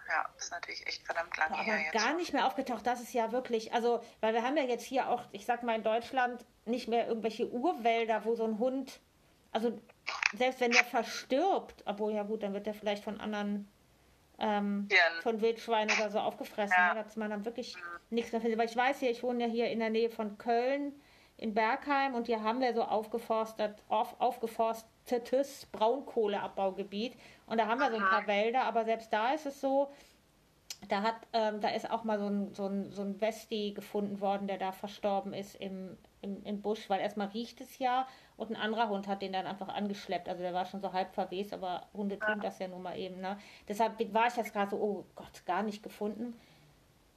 [0.09, 1.93] ja, ist natürlich echt verdammt lange aber her jetzt.
[1.93, 5.09] Gar nicht mehr aufgetaucht, das ist ja wirklich, also, weil wir haben ja jetzt hier
[5.09, 9.01] auch, ich sag mal in Deutschland, nicht mehr irgendwelche Urwälder, wo so ein Hund,
[9.53, 9.81] also
[10.35, 13.71] selbst wenn der verstirbt, obwohl ja gut, dann wird der vielleicht von anderen
[14.39, 14.89] ähm,
[15.23, 16.95] von Wildschweinen oder so aufgefressen, ja.
[16.95, 17.75] ne, dass man dann wirklich
[18.11, 18.59] nichts mehr findet.
[18.59, 20.93] Weil ich weiß ja, ich wohne ja hier in der Nähe von Köln
[21.37, 27.15] in Bergheim und hier haben wir so aufgeforstet, auf, aufgeforstetes Braunkohleabbaugebiet
[27.47, 29.89] und da haben wir so ein paar Wälder, aber selbst da ist es so,
[30.89, 34.21] da hat, ähm, da ist auch mal so ein, so, ein, so ein Westi gefunden
[34.21, 38.51] worden, der da verstorben ist im, im, im Busch, weil erstmal riecht es ja und
[38.51, 40.29] ein anderer Hund hat den dann einfach angeschleppt.
[40.29, 43.21] Also der war schon so halb verwest, aber Hunde tun das ja nun mal eben.
[43.21, 43.39] Ne?
[43.69, 46.39] Deshalb war ich jetzt gerade so, oh Gott, gar nicht gefunden.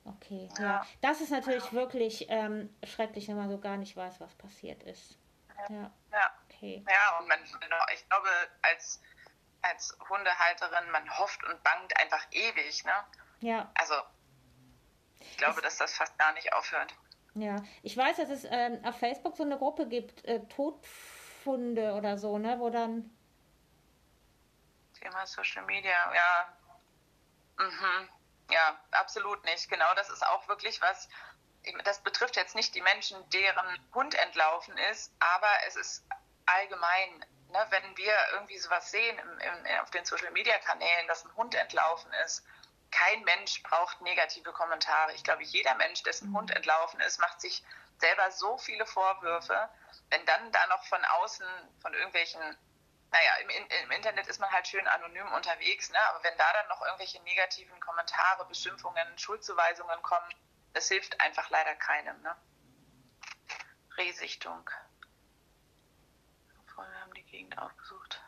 [0.03, 0.63] Okay, ja.
[0.63, 0.87] ja.
[1.01, 5.17] Das ist natürlich wirklich ähm, schrecklich, wenn man so gar nicht weiß, was passiert ist.
[5.69, 5.91] Ja.
[6.11, 6.83] Ja, okay.
[6.87, 7.39] ja und man,
[7.93, 8.29] ich glaube,
[8.63, 9.01] als,
[9.61, 12.93] als Hundehalterin, man hofft und bangt einfach ewig, ne?
[13.41, 13.71] Ja.
[13.75, 13.93] Also,
[15.19, 16.93] ich glaube, es, dass das fast gar nicht aufhört.
[17.33, 22.17] Ja, ich weiß, dass es ähm, auf Facebook so eine Gruppe gibt, äh, Todfunde oder
[22.17, 23.09] so, ne, wo dann.
[24.99, 26.57] Thema Social Media, ja.
[27.57, 28.09] Mhm.
[28.51, 29.69] Ja, absolut nicht.
[29.69, 31.07] Genau, das ist auch wirklich was,
[31.85, 36.05] das betrifft jetzt nicht die Menschen, deren Hund entlaufen ist, aber es ist
[36.45, 41.23] allgemein, ne, wenn wir irgendwie sowas sehen im, im, auf den Social Media Kanälen, dass
[41.23, 42.45] ein Hund entlaufen ist,
[42.91, 45.13] kein Mensch braucht negative Kommentare.
[45.13, 46.37] Ich glaube, jeder Mensch, dessen mhm.
[46.37, 47.63] Hund entlaufen ist, macht sich
[47.97, 49.69] selber so viele Vorwürfe.
[50.09, 51.45] Wenn dann da noch von außen,
[51.81, 52.41] von irgendwelchen,
[53.11, 53.49] naja, im,
[53.83, 55.99] im Internet ist man halt schön anonym unterwegs, ne?
[56.09, 60.33] aber wenn da dann noch irgendwelche negativen Kommentare, Beschimpfungen, Schuldzuweisungen kommen,
[60.73, 62.21] das hilft einfach leider keinem.
[62.21, 62.35] Ne?
[63.97, 64.69] Rehsichtung.
[66.73, 68.21] Vorher haben die Gegend aufgesucht.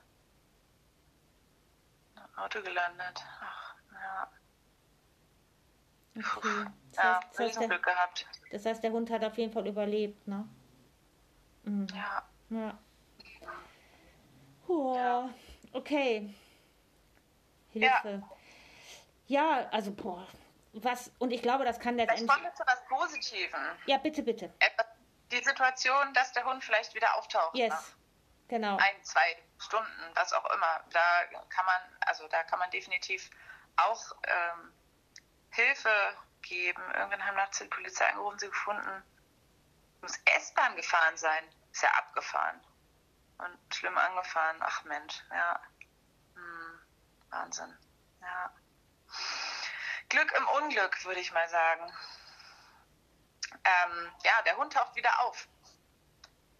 [2.36, 3.24] Auto gelandet.
[3.42, 4.32] Ach, ja.
[6.16, 6.66] Okay.
[6.92, 8.28] Das ja, heißt, das heißt, der, Glück gehabt.
[8.52, 10.48] Das heißt, der Hund hat auf jeden Fall überlebt, ne?
[11.64, 11.88] Mhm.
[11.94, 12.24] Ja.
[12.50, 12.80] Ja.
[14.68, 15.30] Oh, ja.
[15.72, 16.34] Okay.
[17.72, 18.24] Hilfe.
[19.28, 19.62] Ja.
[19.62, 20.28] ja, also, boah.
[20.74, 22.30] Was, und ich glaube, das kann letztendlich.
[22.30, 23.60] Kommen wir zu was Positiven.
[23.86, 24.54] Ja, bitte, bitte.
[25.32, 27.56] Die Situation, dass der Hund vielleicht wieder auftaucht.
[27.56, 27.72] Yes.
[27.72, 27.80] Ne?
[28.50, 28.78] Genau.
[28.78, 30.84] Ein, zwei Stunden, was auch immer.
[30.92, 33.30] Da kann man, also da kann man definitiv
[33.78, 34.74] auch ähm,
[35.54, 36.84] Hilfe geben.
[36.96, 39.04] Irgendwann haben nachts die Polizei angerufen, sie gefunden.
[40.02, 41.44] Muss S-Bahn gefahren sein.
[41.72, 42.60] Ist ja abgefahren.
[43.38, 44.58] Und schlimm angefahren.
[44.62, 45.62] Ach Mensch, ja.
[46.36, 46.80] Hm,
[47.30, 47.78] Wahnsinn.
[48.22, 48.54] Ja.
[50.10, 51.92] Glück im Unglück, würde ich mal sagen.
[53.64, 55.48] Ähm, ja, der Hund taucht wieder auf.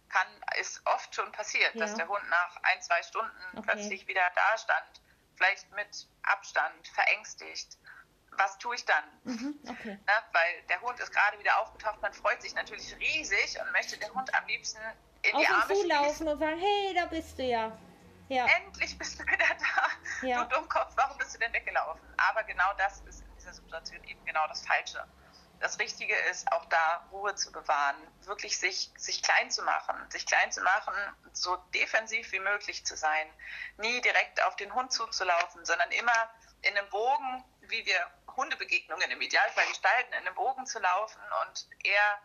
[0.08, 0.28] Kann,
[0.58, 1.80] ist oft schon passiert, ja.
[1.80, 3.62] dass der Hund nach ein, zwei Stunden okay.
[3.62, 5.02] plötzlich wieder da stand.
[5.36, 7.76] Vielleicht mit Abstand, verängstigt
[8.36, 9.04] was tue ich dann?
[9.24, 9.98] Mhm, okay.
[10.06, 10.12] ne?
[10.32, 14.12] Weil der Hund ist gerade wieder aufgetaucht, man freut sich natürlich riesig und möchte den
[14.14, 14.78] Hund am liebsten
[15.22, 17.76] in Auf die Arme zulaufen und sagen, hey, da bist du ja.
[18.28, 18.46] ja.
[18.56, 20.26] Endlich bist du wieder da.
[20.26, 20.44] Ja.
[20.44, 22.02] Du Dummkopf, warum bist du denn weggelaufen?
[22.16, 25.04] Aber genau das ist in dieser Situation eben genau das Falsche.
[25.60, 30.26] Das Richtige ist, auch da Ruhe zu bewahren, wirklich sich, sich klein zu machen, sich
[30.26, 30.92] klein zu machen,
[31.32, 33.26] so defensiv wie möglich zu sein,
[33.78, 36.12] nie direkt auf den Hund zuzulaufen, sondern immer
[36.62, 41.68] in einem Bogen, wie wir Hundebegegnungen im Idealfall gestalten, in einem Bogen zu laufen und
[41.84, 42.22] eher,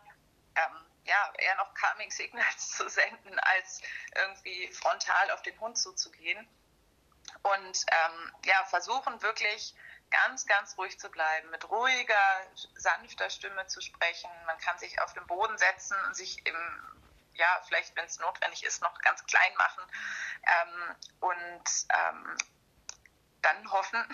[0.56, 3.82] ähm, ja, eher noch Calming Signals zu senden, als
[4.16, 6.48] irgendwie frontal auf den Hund zuzugehen.
[7.44, 9.76] Und ähm, ja, versuchen wirklich
[10.10, 14.30] ganz, ganz ruhig zu bleiben, mit ruhiger, sanfter Stimme zu sprechen.
[14.46, 17.00] Man kann sich auf den Boden setzen und sich im,
[17.34, 19.84] ja, vielleicht, wenn es notwendig ist, noch ganz klein machen.
[20.44, 22.38] Ähm, und ähm,
[23.42, 24.06] dann hoffen,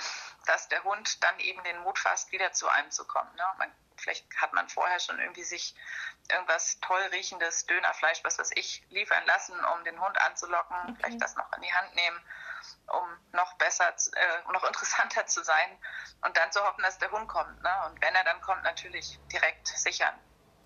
[0.46, 3.34] dass der Hund dann eben den Mut fasst, wieder zu einem zu kommen.
[3.36, 3.44] Ne?
[3.58, 5.76] Man, vielleicht hat man vorher schon irgendwie sich
[6.32, 10.96] irgendwas toll riechendes Dönerfleisch, was weiß ich, liefern lassen, um den Hund anzulocken, okay.
[10.98, 12.22] vielleicht das noch in die Hand nehmen,
[12.88, 15.78] um noch besser, äh, noch interessanter zu sein
[16.22, 17.62] und dann zu hoffen, dass der Hund kommt.
[17.62, 17.72] Ne?
[17.88, 20.16] Und wenn er dann kommt, natürlich direkt sichern.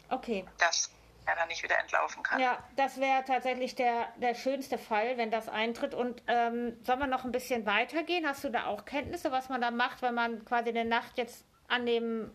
[0.10, 0.48] Okay.
[0.58, 0.90] Das
[1.30, 2.40] er dann nicht wieder entlaufen kann.
[2.40, 5.94] Ja, das wäre tatsächlich der, der schönste Fall, wenn das eintritt.
[5.94, 8.28] Und ähm, sollen wir noch ein bisschen weitergehen?
[8.28, 11.46] Hast du da auch Kenntnisse, was man da macht, wenn man quasi eine Nacht jetzt
[11.68, 12.32] an dem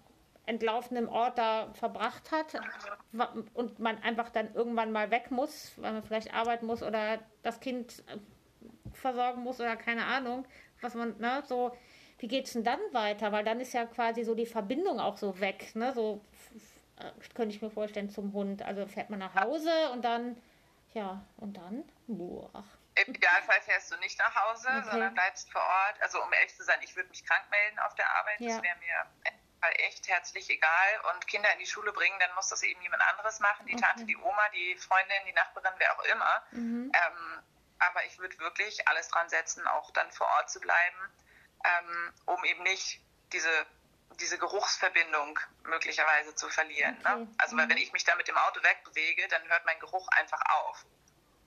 [0.47, 2.61] entlaufenen Ort da verbracht hat
[3.55, 7.61] und man einfach dann irgendwann mal weg muss, weil man vielleicht arbeiten muss oder das
[7.61, 8.19] Kind äh,
[8.93, 10.47] versorgen muss oder keine Ahnung,
[10.83, 11.73] was man, ne, so,
[12.19, 13.33] wie geht es denn dann weiter?
[13.33, 16.21] Weil dann ist ja quasi so die Verbindung auch so weg, ne, so
[17.35, 18.63] könnte ich mir vorstellen, zum Hund.
[18.63, 20.41] Also fährt man nach Hause und dann,
[20.93, 22.65] ja, und dann, boah.
[22.95, 24.91] Im Idealfall fährst du nicht nach Hause, okay.
[24.91, 26.01] sondern bleibst vor Ort.
[26.01, 28.41] Also um ehrlich zu sein, ich würde mich krank melden auf der Arbeit.
[28.41, 28.55] Ja.
[28.55, 29.33] Das wäre mir
[29.87, 30.89] echt herzlich egal.
[31.13, 33.67] Und Kinder in die Schule bringen, dann muss das eben jemand anderes machen.
[33.67, 33.83] Die okay.
[33.83, 36.43] Tante, die Oma, die Freundin, die Nachbarin, wer auch immer.
[36.53, 36.93] Mhm.
[36.95, 37.43] Ähm,
[37.81, 41.11] aber ich würde wirklich alles dran setzen, auch dann vor Ort zu bleiben
[41.65, 43.01] ähm, um eben nicht
[43.33, 43.49] diese,
[44.21, 46.97] diese Geruchsverbindung möglicherweise zu verlieren.
[47.03, 47.11] Ne?
[47.11, 47.21] Okay.
[47.21, 47.35] Ne?
[47.39, 50.41] Also weil wenn ich mich da mit dem Auto wegbewege, dann hört mein Geruch einfach
[50.51, 50.85] auf.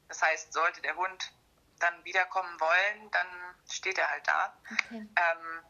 [0.07, 1.33] Das heißt, sollte der Hund
[1.79, 3.27] dann wiederkommen wollen, dann
[3.69, 4.57] steht er halt da.
[4.71, 5.07] Okay.
[5.15, 5.63] Ähm,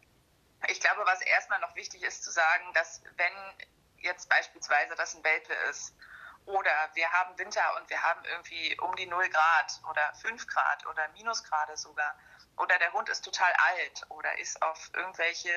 [0.67, 3.33] ich glaube, was erstmal noch wichtig ist zu sagen, dass wenn
[3.97, 5.93] jetzt beispielsweise das ein Welpe ist
[6.45, 10.85] oder wir haben Winter und wir haben irgendwie um die 0 Grad oder 5 Grad
[10.87, 12.17] oder Minusgrade sogar
[12.57, 15.51] oder der Hund ist total alt oder ist auf irgendwelche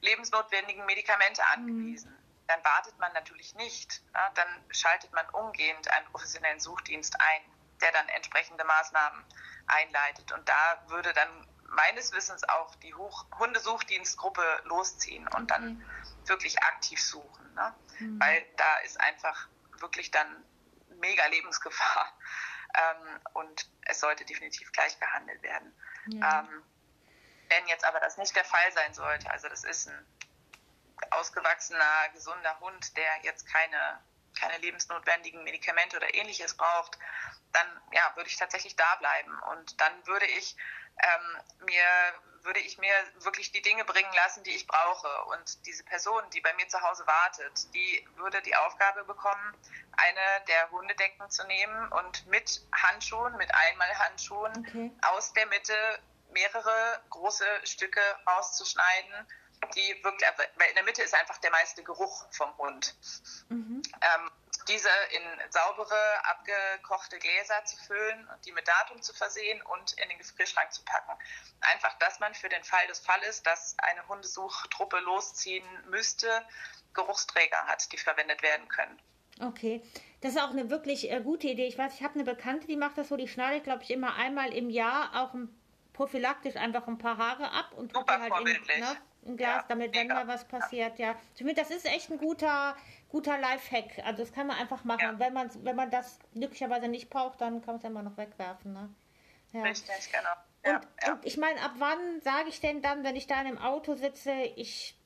[0.00, 1.62] lebensnotwendigen Medikamente mhm.
[1.62, 2.46] angewiesen, mhm.
[2.48, 4.02] dann wartet man natürlich nicht.
[4.14, 4.30] Ja?
[4.34, 7.42] Dann schaltet man umgehend einen professionellen Suchdienst ein,
[7.80, 9.24] der dann entsprechende Maßnahmen
[9.66, 10.32] einleitet.
[10.32, 15.84] Und da würde dann meines Wissens auch die Hoch Hundesuchdienstgruppe losziehen und dann mhm.
[16.26, 17.54] wirklich aktiv suchen.
[17.54, 17.74] Ne?
[18.00, 18.20] Mhm.
[18.20, 20.44] Weil da ist einfach wirklich dann
[20.98, 22.12] mega Lebensgefahr.
[22.74, 25.74] Ähm, und es sollte definitiv gleich gehandelt werden.
[26.06, 26.40] Ja.
[26.40, 26.62] Ähm,
[27.48, 30.06] wenn jetzt aber das nicht der Fall sein sollte, also das ist ein
[31.10, 34.00] ausgewachsener, gesunder Hund, der jetzt keine,
[34.38, 36.98] keine lebensnotwendigen Medikamente oder ähnliches braucht,
[37.52, 39.38] dann ja, würde ich tatsächlich da bleiben.
[39.50, 40.56] Und dann würde ich
[41.02, 41.84] ähm, mir
[42.42, 45.08] würde ich mir wirklich die Dinge bringen lassen, die ich brauche.
[45.26, 49.56] Und diese Person, die bei mir zu Hause wartet, die würde die Aufgabe bekommen,
[49.92, 54.90] eine der Hundedecken zu nehmen und mit Handschuhen, mit Einmalhandschuhen okay.
[55.02, 55.74] aus der Mitte
[56.32, 59.26] mehrere große Stücke rauszuschneiden,
[59.74, 62.94] die wirklich, weil in der Mitte ist einfach der meiste Geruch vom Hund.
[63.48, 63.82] Mhm.
[64.00, 64.30] Ähm,
[64.68, 70.08] diese in saubere, abgekochte Gläser zu füllen und die mit Datum zu versehen und in
[70.08, 71.12] den Gefrierschrank zu packen.
[71.60, 76.28] Einfach, dass man für den Fall des Falles, dass eine Hundesuchtruppe losziehen müsste,
[76.94, 79.00] Geruchsträger hat, die verwendet werden können.
[79.40, 79.82] Okay,
[80.20, 81.66] das ist auch eine wirklich äh, gute Idee.
[81.66, 84.14] Ich weiß, ich habe eine Bekannte, die macht das so, die schneidet, glaube ich, immer
[84.16, 85.48] einmal im Jahr auch ein,
[85.92, 88.96] prophylaktisch einfach ein paar Haare ab und tut halt in, ne,
[89.26, 91.14] ein Glas, ja, damit wenn mal was passiert, ja.
[91.34, 92.76] Finde, das ist echt ein guter,
[93.08, 94.04] guter Lifehack.
[94.04, 95.00] Also das kann man einfach machen.
[95.02, 95.18] Ja.
[95.18, 98.72] Wenn man wenn man das glücklicherweise nicht braucht, dann kann man es immer noch wegwerfen.
[98.72, 98.88] Ne?
[99.52, 99.62] Ja.
[99.62, 100.30] Richtig, genau.
[100.64, 101.12] Ja, und, ja.
[101.12, 103.94] und ich meine, ab wann sage ich denn dann, wenn ich da in einem Auto
[103.94, 104.96] sitze, ich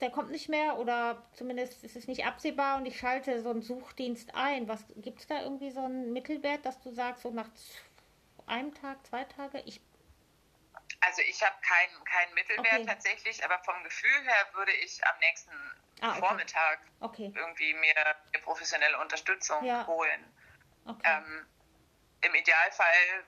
[0.00, 3.62] der kommt nicht mehr oder zumindest ist es nicht absehbar und ich schalte so einen
[3.62, 4.68] Suchdienst ein.
[4.68, 7.50] Was gibt es da irgendwie so einen Mittelwert, dass du sagst, so nach
[8.46, 9.80] einem Tag, zwei Tage, ich
[11.00, 12.86] also ich habe keinen kein Mittelwert okay.
[12.86, 15.52] tatsächlich, aber vom Gefühl her würde ich am nächsten
[16.00, 16.20] ah, okay.
[16.20, 17.32] Vormittag okay.
[17.34, 17.94] irgendwie mir,
[18.32, 19.86] mir, professionelle Unterstützung ja.
[19.86, 20.36] holen.
[21.04, 21.46] Ähm,
[22.22, 23.24] Im Idealfall,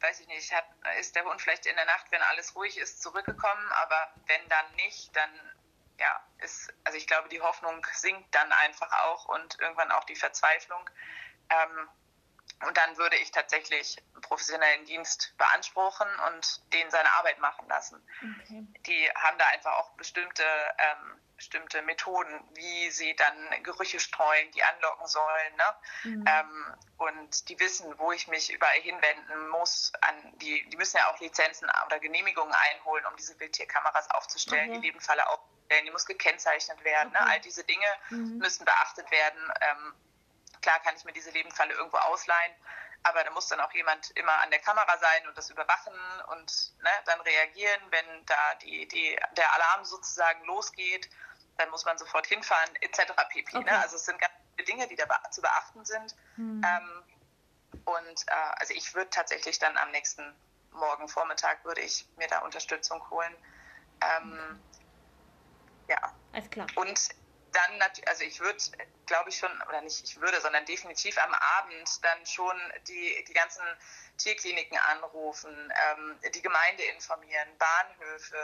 [0.00, 0.66] weiß ich nicht, hat,
[0.98, 4.74] ist der Hund vielleicht in der Nacht, wenn alles ruhig ist, zurückgekommen, aber wenn dann
[4.74, 5.30] nicht, dann
[5.98, 10.16] ja, ist, also ich glaube, die Hoffnung sinkt dann einfach auch und irgendwann auch die
[10.16, 10.90] Verzweiflung.
[11.48, 11.88] Ähm,
[12.64, 18.02] und dann würde ich tatsächlich einen professionellen Dienst beanspruchen und den seine Arbeit machen lassen.
[18.18, 18.66] Okay.
[18.86, 20.42] Die haben da einfach auch bestimmte,
[20.78, 25.56] ähm, bestimmte Methoden, wie sie dann Gerüche streuen, die anlocken sollen.
[25.56, 25.74] Ne?
[26.04, 26.24] Mhm.
[26.26, 29.92] Ähm, und die wissen, wo ich mich überall hinwenden muss.
[30.00, 34.80] An die, die müssen ja auch Lizenzen oder Genehmigungen einholen, um diese Wildtierkameras aufzustellen, okay.
[34.80, 35.84] die Nebenfalle aufzustellen.
[35.84, 37.12] Die muss gekennzeichnet werden.
[37.12, 37.18] Ne?
[37.18, 37.28] Okay.
[37.28, 37.32] Ne?
[37.32, 38.38] All diese Dinge mhm.
[38.38, 39.52] müssen beachtet werden.
[39.60, 39.94] Ähm,
[40.66, 42.52] Klar kann ich mir diese Lebensfalle irgendwo ausleihen,
[43.04, 45.94] aber da muss dann auch jemand immer an der Kamera sein und das überwachen
[46.32, 51.08] und ne, dann reagieren, wenn da die, die, der Alarm sozusagen losgeht,
[51.56, 53.12] dann muss man sofort hinfahren, etc.
[53.28, 53.52] pp.
[53.52, 53.60] Ne?
[53.60, 53.70] Okay.
[53.70, 53.78] Ne?
[53.78, 56.16] Also es sind ganz viele Dinge, die da zu beachten sind.
[56.34, 56.60] Hm.
[56.66, 60.34] Ähm, und äh, also ich würde tatsächlich dann am nächsten
[60.72, 63.36] Morgen Vormittag würde ich mir da Unterstützung holen.
[64.00, 64.60] Ähm,
[65.88, 66.12] ja.
[66.32, 66.66] Alles klar.
[66.74, 67.10] Und
[67.56, 68.58] dann, also ich würde,
[69.06, 72.56] glaube ich schon, oder nicht ich würde, sondern definitiv am Abend dann schon
[72.88, 73.62] die, die ganzen
[74.18, 78.36] Tierkliniken anrufen, ähm, die Gemeinde informieren, Bahnhöfe,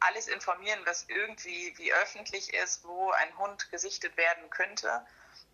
[0.00, 5.06] alles informieren, was irgendwie wie öffentlich ist, wo ein Hund gesichtet werden könnte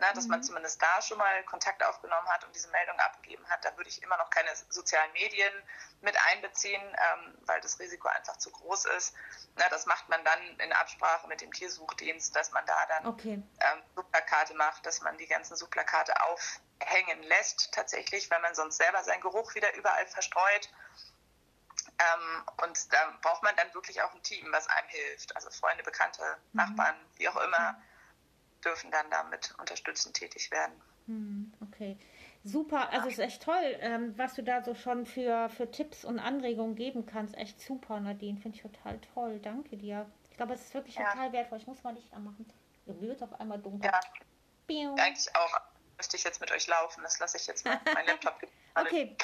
[0.02, 0.30] ne, dass mhm.
[0.32, 3.64] man zumindest da schon mal Kontakt aufgenommen hat und diese Meldung abgegeben hat.
[3.64, 5.52] Da würde ich immer noch keine sozialen Medien
[6.00, 9.14] mit einbeziehen, ähm, weil das Risiko einfach zu groß ist.
[9.56, 13.42] Na, das macht man dann in Absprache mit dem Tiersuchdienst, dass man da dann okay.
[13.60, 19.02] ähm, Suchplakate macht, dass man die ganzen Suchplakate aufhängen lässt tatsächlich, weil man sonst selber
[19.04, 20.68] seinen Geruch wieder überall verstreut.
[21.98, 25.36] Ähm, und da braucht man dann wirklich auch ein Team, was einem hilft.
[25.36, 26.56] Also Freunde, Bekannte, mhm.
[26.58, 27.80] Nachbarn, wie auch immer.
[28.64, 30.72] Dürfen dann damit unterstützend tätig werden.
[31.06, 31.96] Hm, okay.
[32.44, 36.04] Super, also es ist echt toll, ähm, was du da so schon für, für Tipps
[36.04, 37.36] und Anregungen geben kannst.
[37.36, 38.38] Echt super, Nadine.
[38.40, 39.38] Finde ich total toll.
[39.40, 40.10] Danke dir.
[40.30, 41.10] Ich glaube, es ist wirklich ja.
[41.10, 41.58] total wertvoll.
[41.58, 42.46] Ich muss mal Licht anmachen.
[42.86, 43.90] Mir wird auf einmal dunkel.
[43.92, 44.00] Ja.
[44.66, 44.94] Biu.
[44.96, 45.60] Eigentlich auch
[45.96, 47.02] müsste ich jetzt mit euch laufen.
[47.04, 47.80] Das lasse ich jetzt mal.
[47.94, 49.16] Mein Laptop gibt Okay.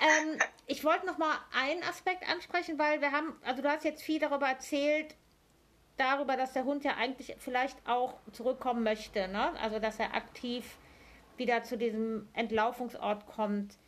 [0.00, 4.02] ähm, ich wollte noch mal einen Aspekt ansprechen, weil wir haben, also du hast jetzt
[4.02, 5.14] viel darüber erzählt,
[6.02, 9.52] darüber, dass der Hund ja eigentlich vielleicht auch zurückkommen möchte, ne?
[9.60, 10.78] Also dass er aktiv
[11.36, 13.78] wieder zu diesem Entlaufungsort kommt.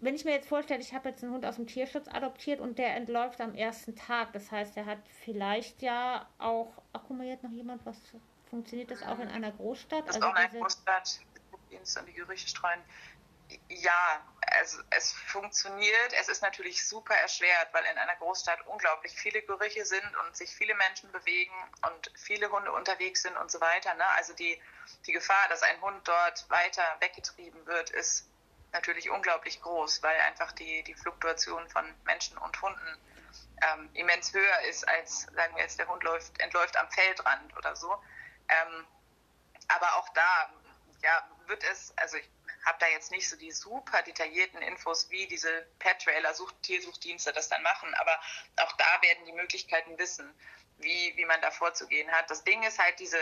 [0.00, 2.78] Wenn ich mir jetzt vorstelle, ich habe jetzt einen Hund aus dem Tierschutz adoptiert und
[2.78, 7.26] der entläuft am ersten Tag, das heißt, er hat vielleicht ja auch, ach guck mal,
[7.26, 7.98] jetzt noch jemand, was
[8.48, 10.08] funktioniert das auch in einer Großstadt?
[10.08, 11.20] Das also auch in einer Großstadt,
[11.70, 12.80] Dienst und die Gerüche streuen.
[13.68, 16.12] Ja, also es funktioniert.
[16.12, 20.54] Es ist natürlich super erschwert, weil in einer Großstadt unglaublich viele Gerüche sind und sich
[20.54, 21.54] viele Menschen bewegen
[21.88, 23.94] und viele Hunde unterwegs sind und so weiter.
[23.94, 24.06] Ne?
[24.16, 24.60] Also die,
[25.06, 28.28] die Gefahr, dass ein Hund dort weiter weggetrieben wird, ist
[28.72, 32.98] natürlich unglaublich groß, weil einfach die, die Fluktuation von Menschen und Hunden
[33.62, 37.76] ähm, immens höher ist, als, sagen wir jetzt, der Hund läuft, entläuft am Feldrand oder
[37.76, 37.92] so.
[38.48, 38.86] Ähm,
[39.68, 40.50] aber auch da
[41.02, 42.28] ja, wird es, also ich
[42.64, 47.62] habe da jetzt nicht so die super detaillierten Infos, wie diese Pet-Trailer, Tiersuchdienste das dann
[47.62, 48.18] machen, aber
[48.62, 50.34] auch da werden die Möglichkeiten wissen,
[50.82, 52.30] wie, wie man da vorzugehen hat.
[52.30, 53.18] Das Ding ist halt, diese,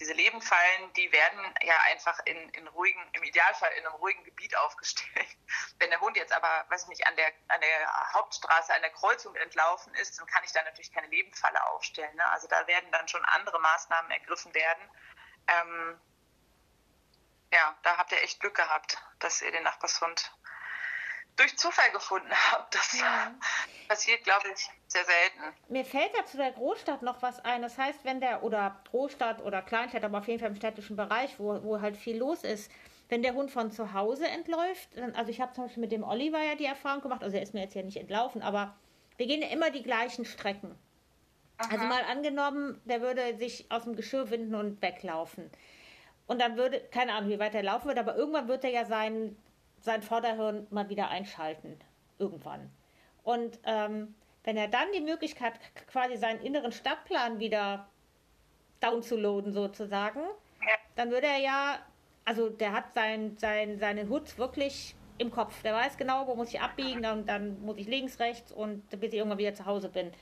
[0.00, 4.56] diese Lebenfallen, die werden ja einfach in, in ruhigen, im Idealfall in einem ruhigen Gebiet
[4.58, 5.28] aufgestellt.
[5.78, 8.90] Wenn der Hund jetzt aber, weiß ich nicht, an der, an der Hauptstraße, an der
[8.90, 12.14] Kreuzung entlaufen ist, dann kann ich da natürlich keine Lebenfalle aufstellen.
[12.16, 12.26] Ne?
[12.30, 14.90] Also da werden dann schon andere Maßnahmen ergriffen werden.
[15.48, 16.00] Ähm,
[17.52, 20.32] ja, da habt ihr echt Glück gehabt, dass ihr den Nachbarshund
[21.36, 22.74] durch Zufall gefunden habt.
[22.74, 23.34] Das ja.
[23.88, 25.56] passiert, glaube ich, sehr selten.
[25.68, 27.62] Mir fällt ja zu der Großstadt noch was ein.
[27.62, 31.38] Das heißt, wenn der, oder Großstadt oder Kleinstadt, aber auf jeden Fall im städtischen Bereich,
[31.38, 32.70] wo, wo halt viel los ist,
[33.08, 36.42] wenn der Hund von zu Hause entläuft, also ich habe zum Beispiel mit dem Oliver
[36.42, 38.74] ja die Erfahrung gemacht, also er ist mir jetzt ja nicht entlaufen, aber
[39.18, 40.78] wir gehen ja immer die gleichen Strecken.
[41.58, 41.70] Aha.
[41.70, 45.50] Also mal angenommen, der würde sich aus dem Geschirr winden und weglaufen.
[46.26, 48.84] Und dann würde, keine Ahnung, wie weit er laufen wird, aber irgendwann wird er ja
[48.84, 49.36] sein,
[49.80, 51.78] sein Vorderhirn mal wieder einschalten.
[52.18, 52.70] Irgendwann.
[53.24, 57.88] Und ähm, wenn er dann die Möglichkeit hat, quasi seinen inneren Stadtplan wieder
[58.80, 60.20] downzuladen sozusagen,
[60.96, 61.78] dann würde er ja,
[62.24, 65.62] also der hat sein, sein, seine Hut wirklich im Kopf.
[65.62, 69.12] Der weiß genau, wo muss ich abbiegen, dann, dann muss ich links, rechts und bis
[69.12, 70.12] ich irgendwann wieder zu Hause bin.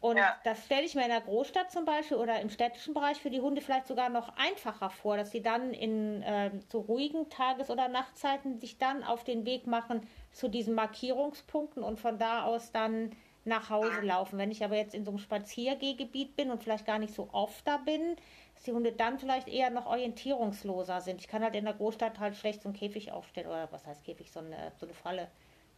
[0.00, 0.36] Und ja.
[0.44, 3.40] das stelle ich mir in der Großstadt zum Beispiel oder im städtischen Bereich für die
[3.40, 7.88] Hunde vielleicht sogar noch einfacher vor, dass sie dann in äh, zu ruhigen Tages- oder
[7.88, 13.10] Nachtzeiten sich dann auf den Weg machen zu diesen Markierungspunkten und von da aus dann
[13.44, 14.38] nach Hause laufen.
[14.38, 17.66] Wenn ich aber jetzt in so einem Spaziergehgebiet bin und vielleicht gar nicht so oft
[17.66, 18.16] da bin,
[18.54, 21.20] dass die Hunde dann vielleicht eher noch orientierungsloser sind.
[21.20, 24.04] Ich kann halt in der Großstadt halt schlecht so einen Käfig aufstellen oder was heißt
[24.04, 25.28] Käfig, so eine, so eine Falle.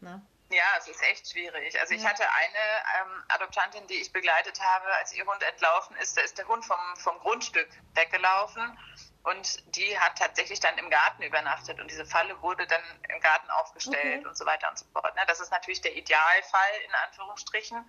[0.01, 0.23] Ne?
[0.51, 1.79] Ja, es ist echt schwierig.
[1.79, 2.59] Also ich hatte eine
[3.01, 6.17] ähm, Adoptantin, die ich begleitet habe, als ihr Hund entlaufen ist.
[6.17, 8.79] Da ist der Hund vom, vom Grundstück weggelaufen
[9.25, 13.51] und die hat tatsächlich dann im Garten übernachtet und diese Falle wurde dann im Garten
[13.51, 14.27] aufgestellt okay.
[14.27, 15.15] und so weiter und so fort.
[15.17, 15.23] Ne?
[15.27, 17.85] Das ist natürlich der Idealfall in Anführungsstrichen.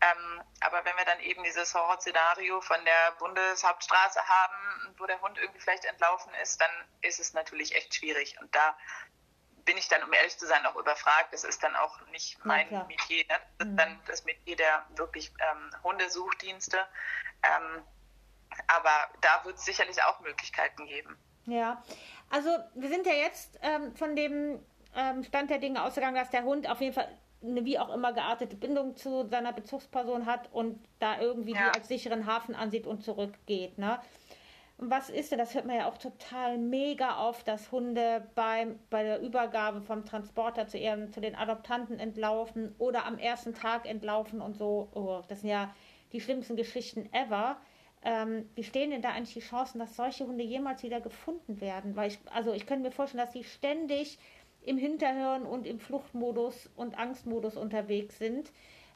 [0.00, 5.38] Ähm, aber wenn wir dann eben dieses Horrorszenario von der Bundeshauptstraße haben, wo der Hund
[5.38, 8.36] irgendwie vielleicht entlaufen ist, dann ist es natürlich echt schwierig.
[8.40, 8.76] Und da
[9.64, 11.32] bin ich dann, um ehrlich zu sein, auch überfragt.
[11.32, 13.24] Das ist dann auch nicht mein ja, Metier.
[13.28, 13.40] Ne?
[13.58, 13.76] Das ist mhm.
[13.76, 16.78] dann das Metier der wirklich ähm, Hundesuchdienste.
[17.42, 17.82] Ähm,
[18.68, 21.16] aber da wird es sicherlich auch Möglichkeiten geben.
[21.46, 21.82] Ja,
[22.30, 26.44] also wir sind ja jetzt ähm, von dem ähm, Stand der Dinge ausgegangen, dass der
[26.44, 27.08] Hund auf jeden Fall
[27.42, 31.70] eine wie auch immer geartete Bindung zu seiner Bezugsperson hat und da irgendwie ja.
[31.70, 33.76] die als sicheren Hafen ansieht und zurückgeht.
[33.76, 34.00] Ne?
[34.90, 39.02] Was ist denn, das hört man ja auch total mega oft, dass Hunde beim, bei
[39.02, 44.40] der Übergabe vom Transporter zu ihren, zu den Adoptanten entlaufen oder am ersten Tag entlaufen
[44.40, 44.88] und so.
[44.94, 45.74] Oh, das sind ja
[46.12, 47.56] die schlimmsten Geschichten ever.
[48.02, 51.96] Ähm, wie stehen denn da eigentlich die Chancen, dass solche Hunde jemals wieder gefunden werden?
[51.96, 54.18] Weil ich, also ich könnte mir vorstellen, dass sie ständig
[54.62, 58.50] im Hinterhirn und im Fluchtmodus und Angstmodus unterwegs sind.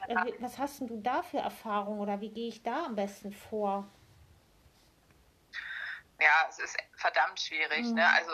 [0.07, 3.87] Äh, was hast du da für Erfahrungen oder wie gehe ich da am besten vor?
[6.19, 7.85] Ja, es ist verdammt schwierig.
[7.85, 7.95] Mhm.
[7.95, 8.07] Ne?
[8.07, 8.31] Also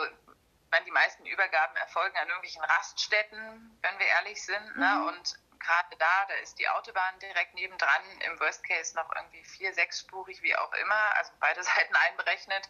[0.70, 4.76] meine, die meisten Übergaben erfolgen an irgendwelchen Raststätten, wenn wir ehrlich sind.
[4.76, 4.86] Ne?
[4.86, 5.04] Mhm.
[5.04, 5.06] Ne?
[5.08, 9.72] Und gerade da, da ist die Autobahn direkt nebendran, im Worst Case noch irgendwie vier,
[9.74, 12.68] sechsspurig, wie auch immer, also beide Seiten einberechnet.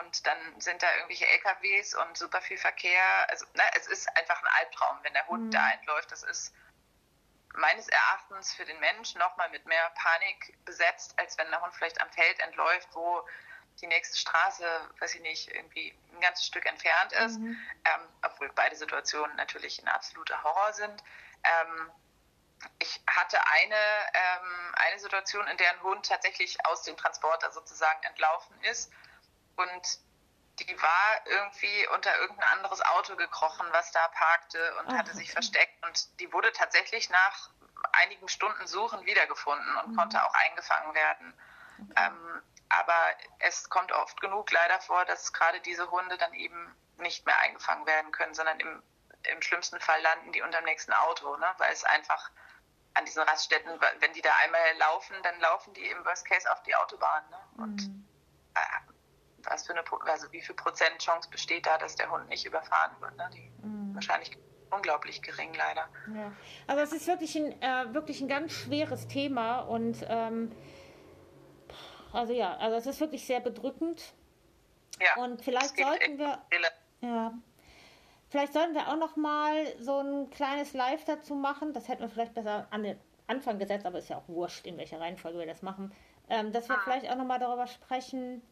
[0.00, 3.28] Und dann sind da irgendwelche LKWs und super viel Verkehr.
[3.28, 5.50] Also ne, es ist einfach ein Albtraum, wenn der Hund mhm.
[5.50, 6.10] da entläuft.
[6.10, 6.54] Das ist
[7.54, 12.00] meines Erachtens für den Menschen nochmal mit mehr Panik besetzt, als wenn der Hund vielleicht
[12.00, 13.26] am Feld entläuft, wo
[13.80, 14.64] die nächste Straße,
[15.00, 17.56] weiß ich nicht, irgendwie ein ganzes Stück entfernt ist, mhm.
[17.84, 21.02] ähm, obwohl beide Situationen natürlich ein absoluter Horror sind.
[21.44, 21.90] Ähm,
[22.78, 23.74] ich hatte eine,
[24.14, 28.92] ähm, eine Situation, in der ein Hund tatsächlich aus dem Transporter sozusagen entlaufen ist
[29.56, 29.98] und
[30.58, 35.28] die war irgendwie unter irgendein anderes Auto gekrochen, was da parkte und Ach, hatte sich
[35.28, 35.32] okay.
[35.32, 35.84] versteckt.
[35.86, 37.50] Und die wurde tatsächlich nach
[37.92, 39.96] einigen Stunden Suchen wiedergefunden und Mhm.
[39.96, 41.34] konnte auch eingefangen werden.
[41.96, 42.42] Ähm,
[42.78, 42.94] aber
[43.40, 47.86] es kommt oft genug leider vor, dass gerade diese Hunde dann eben nicht mehr eingefangen
[47.86, 48.82] werden können, sondern im,
[49.32, 51.46] im schlimmsten Fall landen die unter dem nächsten Auto, ne?
[51.58, 52.30] weil es einfach
[52.94, 53.70] an diesen Raststätten,
[54.00, 57.22] wenn die da einmal laufen, dann laufen die im Worst Case auf die Autobahn.
[57.30, 57.38] Ne?
[57.64, 58.08] Und Mhm.
[58.54, 58.60] äh,
[59.44, 62.94] was für eine, also wie viel Prozent Chance besteht da, dass der Hund nicht überfahren
[63.00, 63.16] wird?
[63.16, 63.30] Ne?
[63.34, 63.94] Die Mhm.
[63.94, 64.30] wahrscheinlich
[64.70, 65.88] unglaublich gering leider.
[66.14, 66.32] Ja,
[66.66, 70.54] also es ist wirklich ein, äh, wirklich ein ganz schweres Thema und ähm,
[72.12, 74.12] also ja, also es ist wirklich sehr bedrückend
[75.00, 75.22] Ja.
[75.22, 76.38] und vielleicht sollten wir,
[77.00, 77.34] ja,
[78.28, 81.72] vielleicht sollten wir auch noch mal so ein kleines Live dazu machen.
[81.72, 84.76] Das hätten wir vielleicht besser an den Anfang gesetzt, aber ist ja auch wurscht, in
[84.78, 85.92] welcher Reihenfolge wir das machen.
[86.28, 86.80] Ähm, dass wir Ah.
[86.84, 88.42] vielleicht auch noch mal darüber sprechen,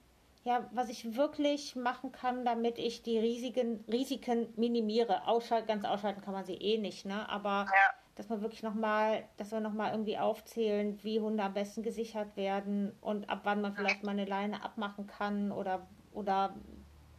[0.44, 5.26] ja, was ich wirklich machen kann, damit ich die Risiken, Risiken minimiere.
[5.26, 7.28] Ausschalten, ganz ausschalten kann man sie eh nicht, ne?
[7.28, 7.94] Aber Ja.
[8.20, 12.92] Dass man wirklich nochmal, dass wir nochmal irgendwie aufzählen, wie Hunde am besten gesichert werden
[13.00, 16.54] und ab wann man vielleicht mal eine Leine abmachen kann oder, oder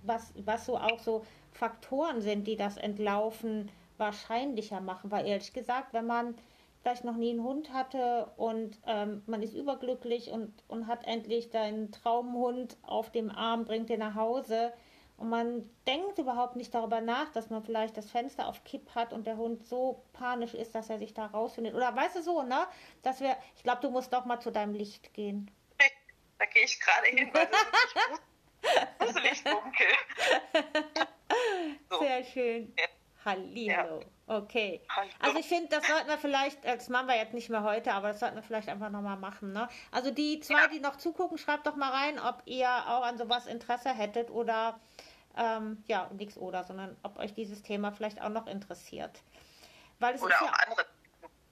[0.03, 5.09] was, was so auch so Faktoren sind, die das Entlaufen wahrscheinlicher machen.
[5.09, 6.35] Weil ehrlich gesagt, wenn man
[6.83, 11.49] vielleicht noch nie einen Hund hatte und ähm, man ist überglücklich und, und hat endlich
[11.49, 14.71] deinen Traumhund auf dem Arm, bringt den nach Hause
[15.21, 19.13] und man denkt überhaupt nicht darüber nach, dass man vielleicht das Fenster auf Kipp hat
[19.13, 21.75] und der Hund so panisch ist, dass er sich da rausfindet.
[21.75, 22.65] Oder weißt du so, ne?
[23.03, 25.49] Dass wir, ich glaube, du musst doch mal zu deinem Licht gehen.
[26.39, 27.47] Da gehe ich gerade hin, weil
[28.63, 29.87] es ist gruselig dunkel.
[31.89, 31.99] So.
[31.99, 32.73] Sehr schön.
[32.77, 32.85] Ja.
[33.23, 34.01] Hallihallo.
[34.25, 34.81] Okay.
[35.19, 38.09] Also ich finde, das sollten wir vielleicht, das machen wir jetzt nicht mehr heute, aber
[38.09, 39.53] das sollten wir vielleicht einfach nochmal machen.
[39.53, 39.69] Ne?
[39.91, 40.67] Also die zwei, Ja.
[40.67, 44.79] die noch zugucken, schreibt doch mal rein, ob ihr auch an sowas Interesse hättet oder
[45.37, 49.21] ähm, ja, nichts oder, sondern ob euch dieses Thema vielleicht auch noch interessiert.
[49.99, 50.85] Weil es Oder ist auch ja, andere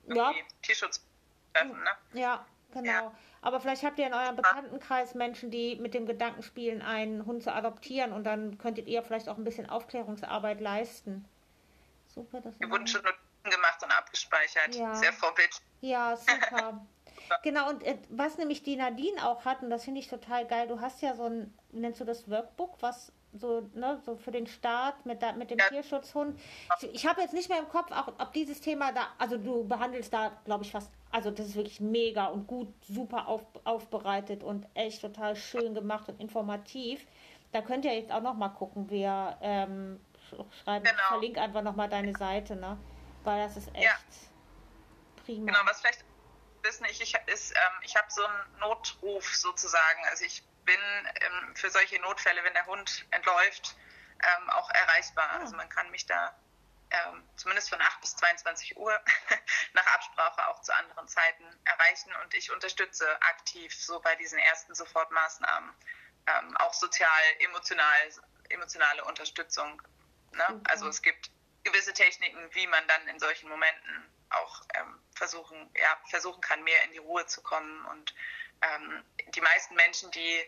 [0.08, 0.34] Ja.
[0.62, 1.06] Tierschutz
[1.54, 2.20] treffen, ne?
[2.20, 2.92] Ja, genau.
[2.92, 3.16] Ja.
[3.42, 7.44] Aber vielleicht habt ihr in eurem Bekanntenkreis Menschen, die mit dem Gedanken spielen, einen Hund
[7.44, 11.26] zu adoptieren und dann könntet ihr vielleicht auch ein bisschen Aufklärungsarbeit leisten.
[12.08, 14.76] Super, das Wir wurden schon Notizen gemacht und abgespeichert.
[14.76, 14.94] Ja.
[14.96, 15.62] Sehr vorbildlich.
[15.82, 16.86] Ja, super.
[17.44, 20.68] genau, und äh, was nämlich die Nadine auch hat, und das finde ich total geil,
[20.68, 24.48] du hast ja so ein, nennst du das Workbook, was so, ne, so für den
[24.48, 25.68] Start mit, da, mit dem Ja.
[25.70, 26.40] Tierschutzhund.
[26.82, 29.64] Ich, ich habe jetzt nicht mehr im Kopf, auch, ob dieses Thema da, also du
[29.68, 34.44] behandelst da, glaube ich, fast, also das ist wirklich mega und gut, super auf, aufbereitet
[34.44, 37.06] und echt total schön gemacht und informativ.
[37.52, 40.00] Da könnt ihr jetzt auch noch mal gucken, wir ähm,
[40.32, 41.02] sch- schreiben, Genau.
[41.08, 42.78] verlink einfach noch mal deine Seite, ne?
[43.24, 43.94] Weil das ist echt Ja.
[45.26, 45.46] prima.
[45.46, 46.04] Genau, was vielleicht
[46.64, 50.00] wissen ich, ich ist, ähm, ich habe so einen Notruf sozusagen.
[50.10, 50.80] Also ich bin
[51.22, 53.76] ähm, für solche Notfälle, wenn der Hund entläuft,
[54.22, 55.32] ähm, auch erreichbar.
[55.40, 56.36] Also man kann mich da
[56.92, 58.94] ähm, zumindest von 8 bis 22 Uhr
[59.74, 64.76] nach Absprache auch zu anderen Zeiten erreichen und ich unterstütze aktiv so bei diesen ersten
[64.76, 65.74] Sofortmaßnahmen
[66.28, 68.14] ähm, auch sozial, emotional,
[68.50, 69.82] emotionale Unterstützung.
[70.34, 70.46] Ne?
[70.48, 70.72] Super.
[70.72, 71.32] Also es gibt
[71.64, 76.84] gewisse Techniken, wie man dann in solchen Momenten auch ähm, versuchen, ja, versuchen kann, mehr
[76.84, 77.86] in die Ruhe zu kommen.
[77.86, 78.14] Und
[78.62, 79.04] ähm,
[79.36, 80.40] die meisten Menschen, die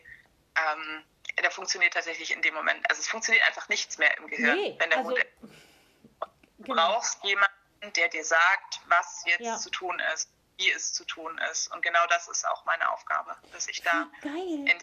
[0.56, 1.04] ähm,
[1.42, 4.76] da funktioniert tatsächlich in dem Moment, also es funktioniert einfach nichts mehr im Gehirn, Nee,
[4.78, 5.24] wenn der also, Hund
[6.58, 6.92] Du genau.
[6.94, 7.52] brauchst jemanden,
[7.96, 9.56] der dir sagt, was jetzt Ja.
[9.58, 11.72] zu tun ist, wie es zu tun ist.
[11.74, 14.34] Und genau das ist auch meine Aufgabe, dass ich da geil.
[14.36, 14.76] in der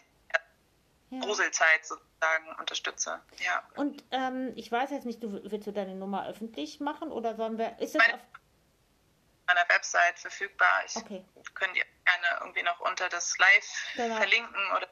[1.12, 1.20] Ja.
[1.20, 3.20] Gruselzeit sozusagen unterstütze.
[3.38, 3.62] Ja.
[3.76, 7.56] Und ähm, ich weiß jetzt nicht, du willst du deine Nummer öffentlich machen oder sollen
[7.58, 7.78] wir.
[7.78, 8.20] Ist das Meine- auf.
[9.80, 10.82] Website verfügbar.
[10.84, 11.24] Ich Okay.
[11.54, 13.64] könnt ihr gerne irgendwie noch unter das Live
[13.94, 14.16] Genau.
[14.16, 14.88] verlinken oder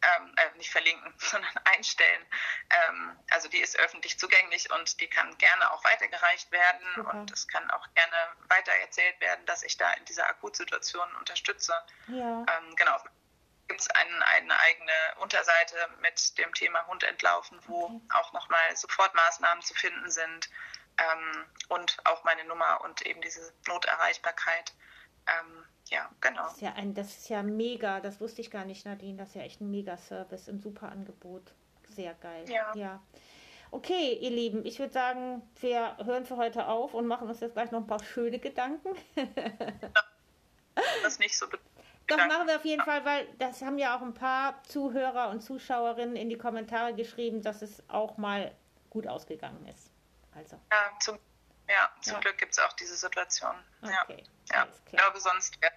[0.00, 2.24] ähm, äh, nicht verlinken, sondern einstellen.
[2.70, 7.10] Ähm, also die ist öffentlich zugänglich und die kann gerne auch weitergereicht werden Super.
[7.10, 8.16] und es kann auch gerne
[8.48, 11.72] weiter erzählt werden, dass ich da in dieser Akutsituation unterstütze.
[12.08, 12.46] Ja.
[12.48, 12.96] Ähm, genau.
[13.66, 18.00] Gibt es ein, eine eigene Unterseite mit dem Thema Hund entlaufen, wo Okay.
[18.14, 20.48] auch nochmal Sofortmaßnahmen zu finden sind
[20.98, 24.72] ähm, und auch meine Nummer und eben diese Noterreichbarkeit.
[25.26, 26.42] Ähm, ja, genau.
[26.44, 29.16] Das ist ja ein, das ist ja mega, das wusste ich gar nicht, Nadine.
[29.16, 31.54] Das ist ja echt ein Mega-Service, ein super Angebot.
[31.88, 32.44] Sehr geil.
[32.48, 32.74] Ja.
[32.74, 33.02] ja.
[33.70, 37.52] Okay, ihr Lieben, ich würde sagen, wir hören für heute auf und machen uns jetzt
[37.52, 38.88] gleich noch ein paar schöne Gedanken.
[41.02, 41.46] Das nicht so.
[42.06, 45.40] Doch, machen wir auf jeden Fall, weil das haben ja auch ein paar Zuhörer und
[45.42, 48.52] Zuschauerinnen in die Kommentare geschrieben, dass es auch mal
[48.88, 49.87] gut ausgegangen ist.
[50.38, 51.18] Also, Ja, zum,
[51.68, 52.20] ja, zum Ja.
[52.20, 53.54] Glück gibt es auch diese Situation.
[53.82, 54.62] Ja, okay, ja.
[54.62, 55.72] alles Ich glaube, sonst wäre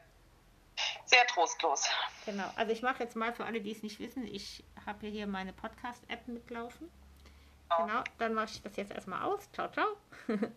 [1.06, 1.88] sehr trostlos.
[2.26, 2.50] Genau.
[2.56, 5.54] Also ich mache jetzt mal für alle, die es nicht wissen, ich habe hier meine
[5.54, 6.90] Podcast-App mitlaufen.
[7.70, 7.84] Oh.
[7.86, 9.50] Genau, dann mache ich das jetzt erstmal aus.
[9.54, 9.88] Ciao, ciao.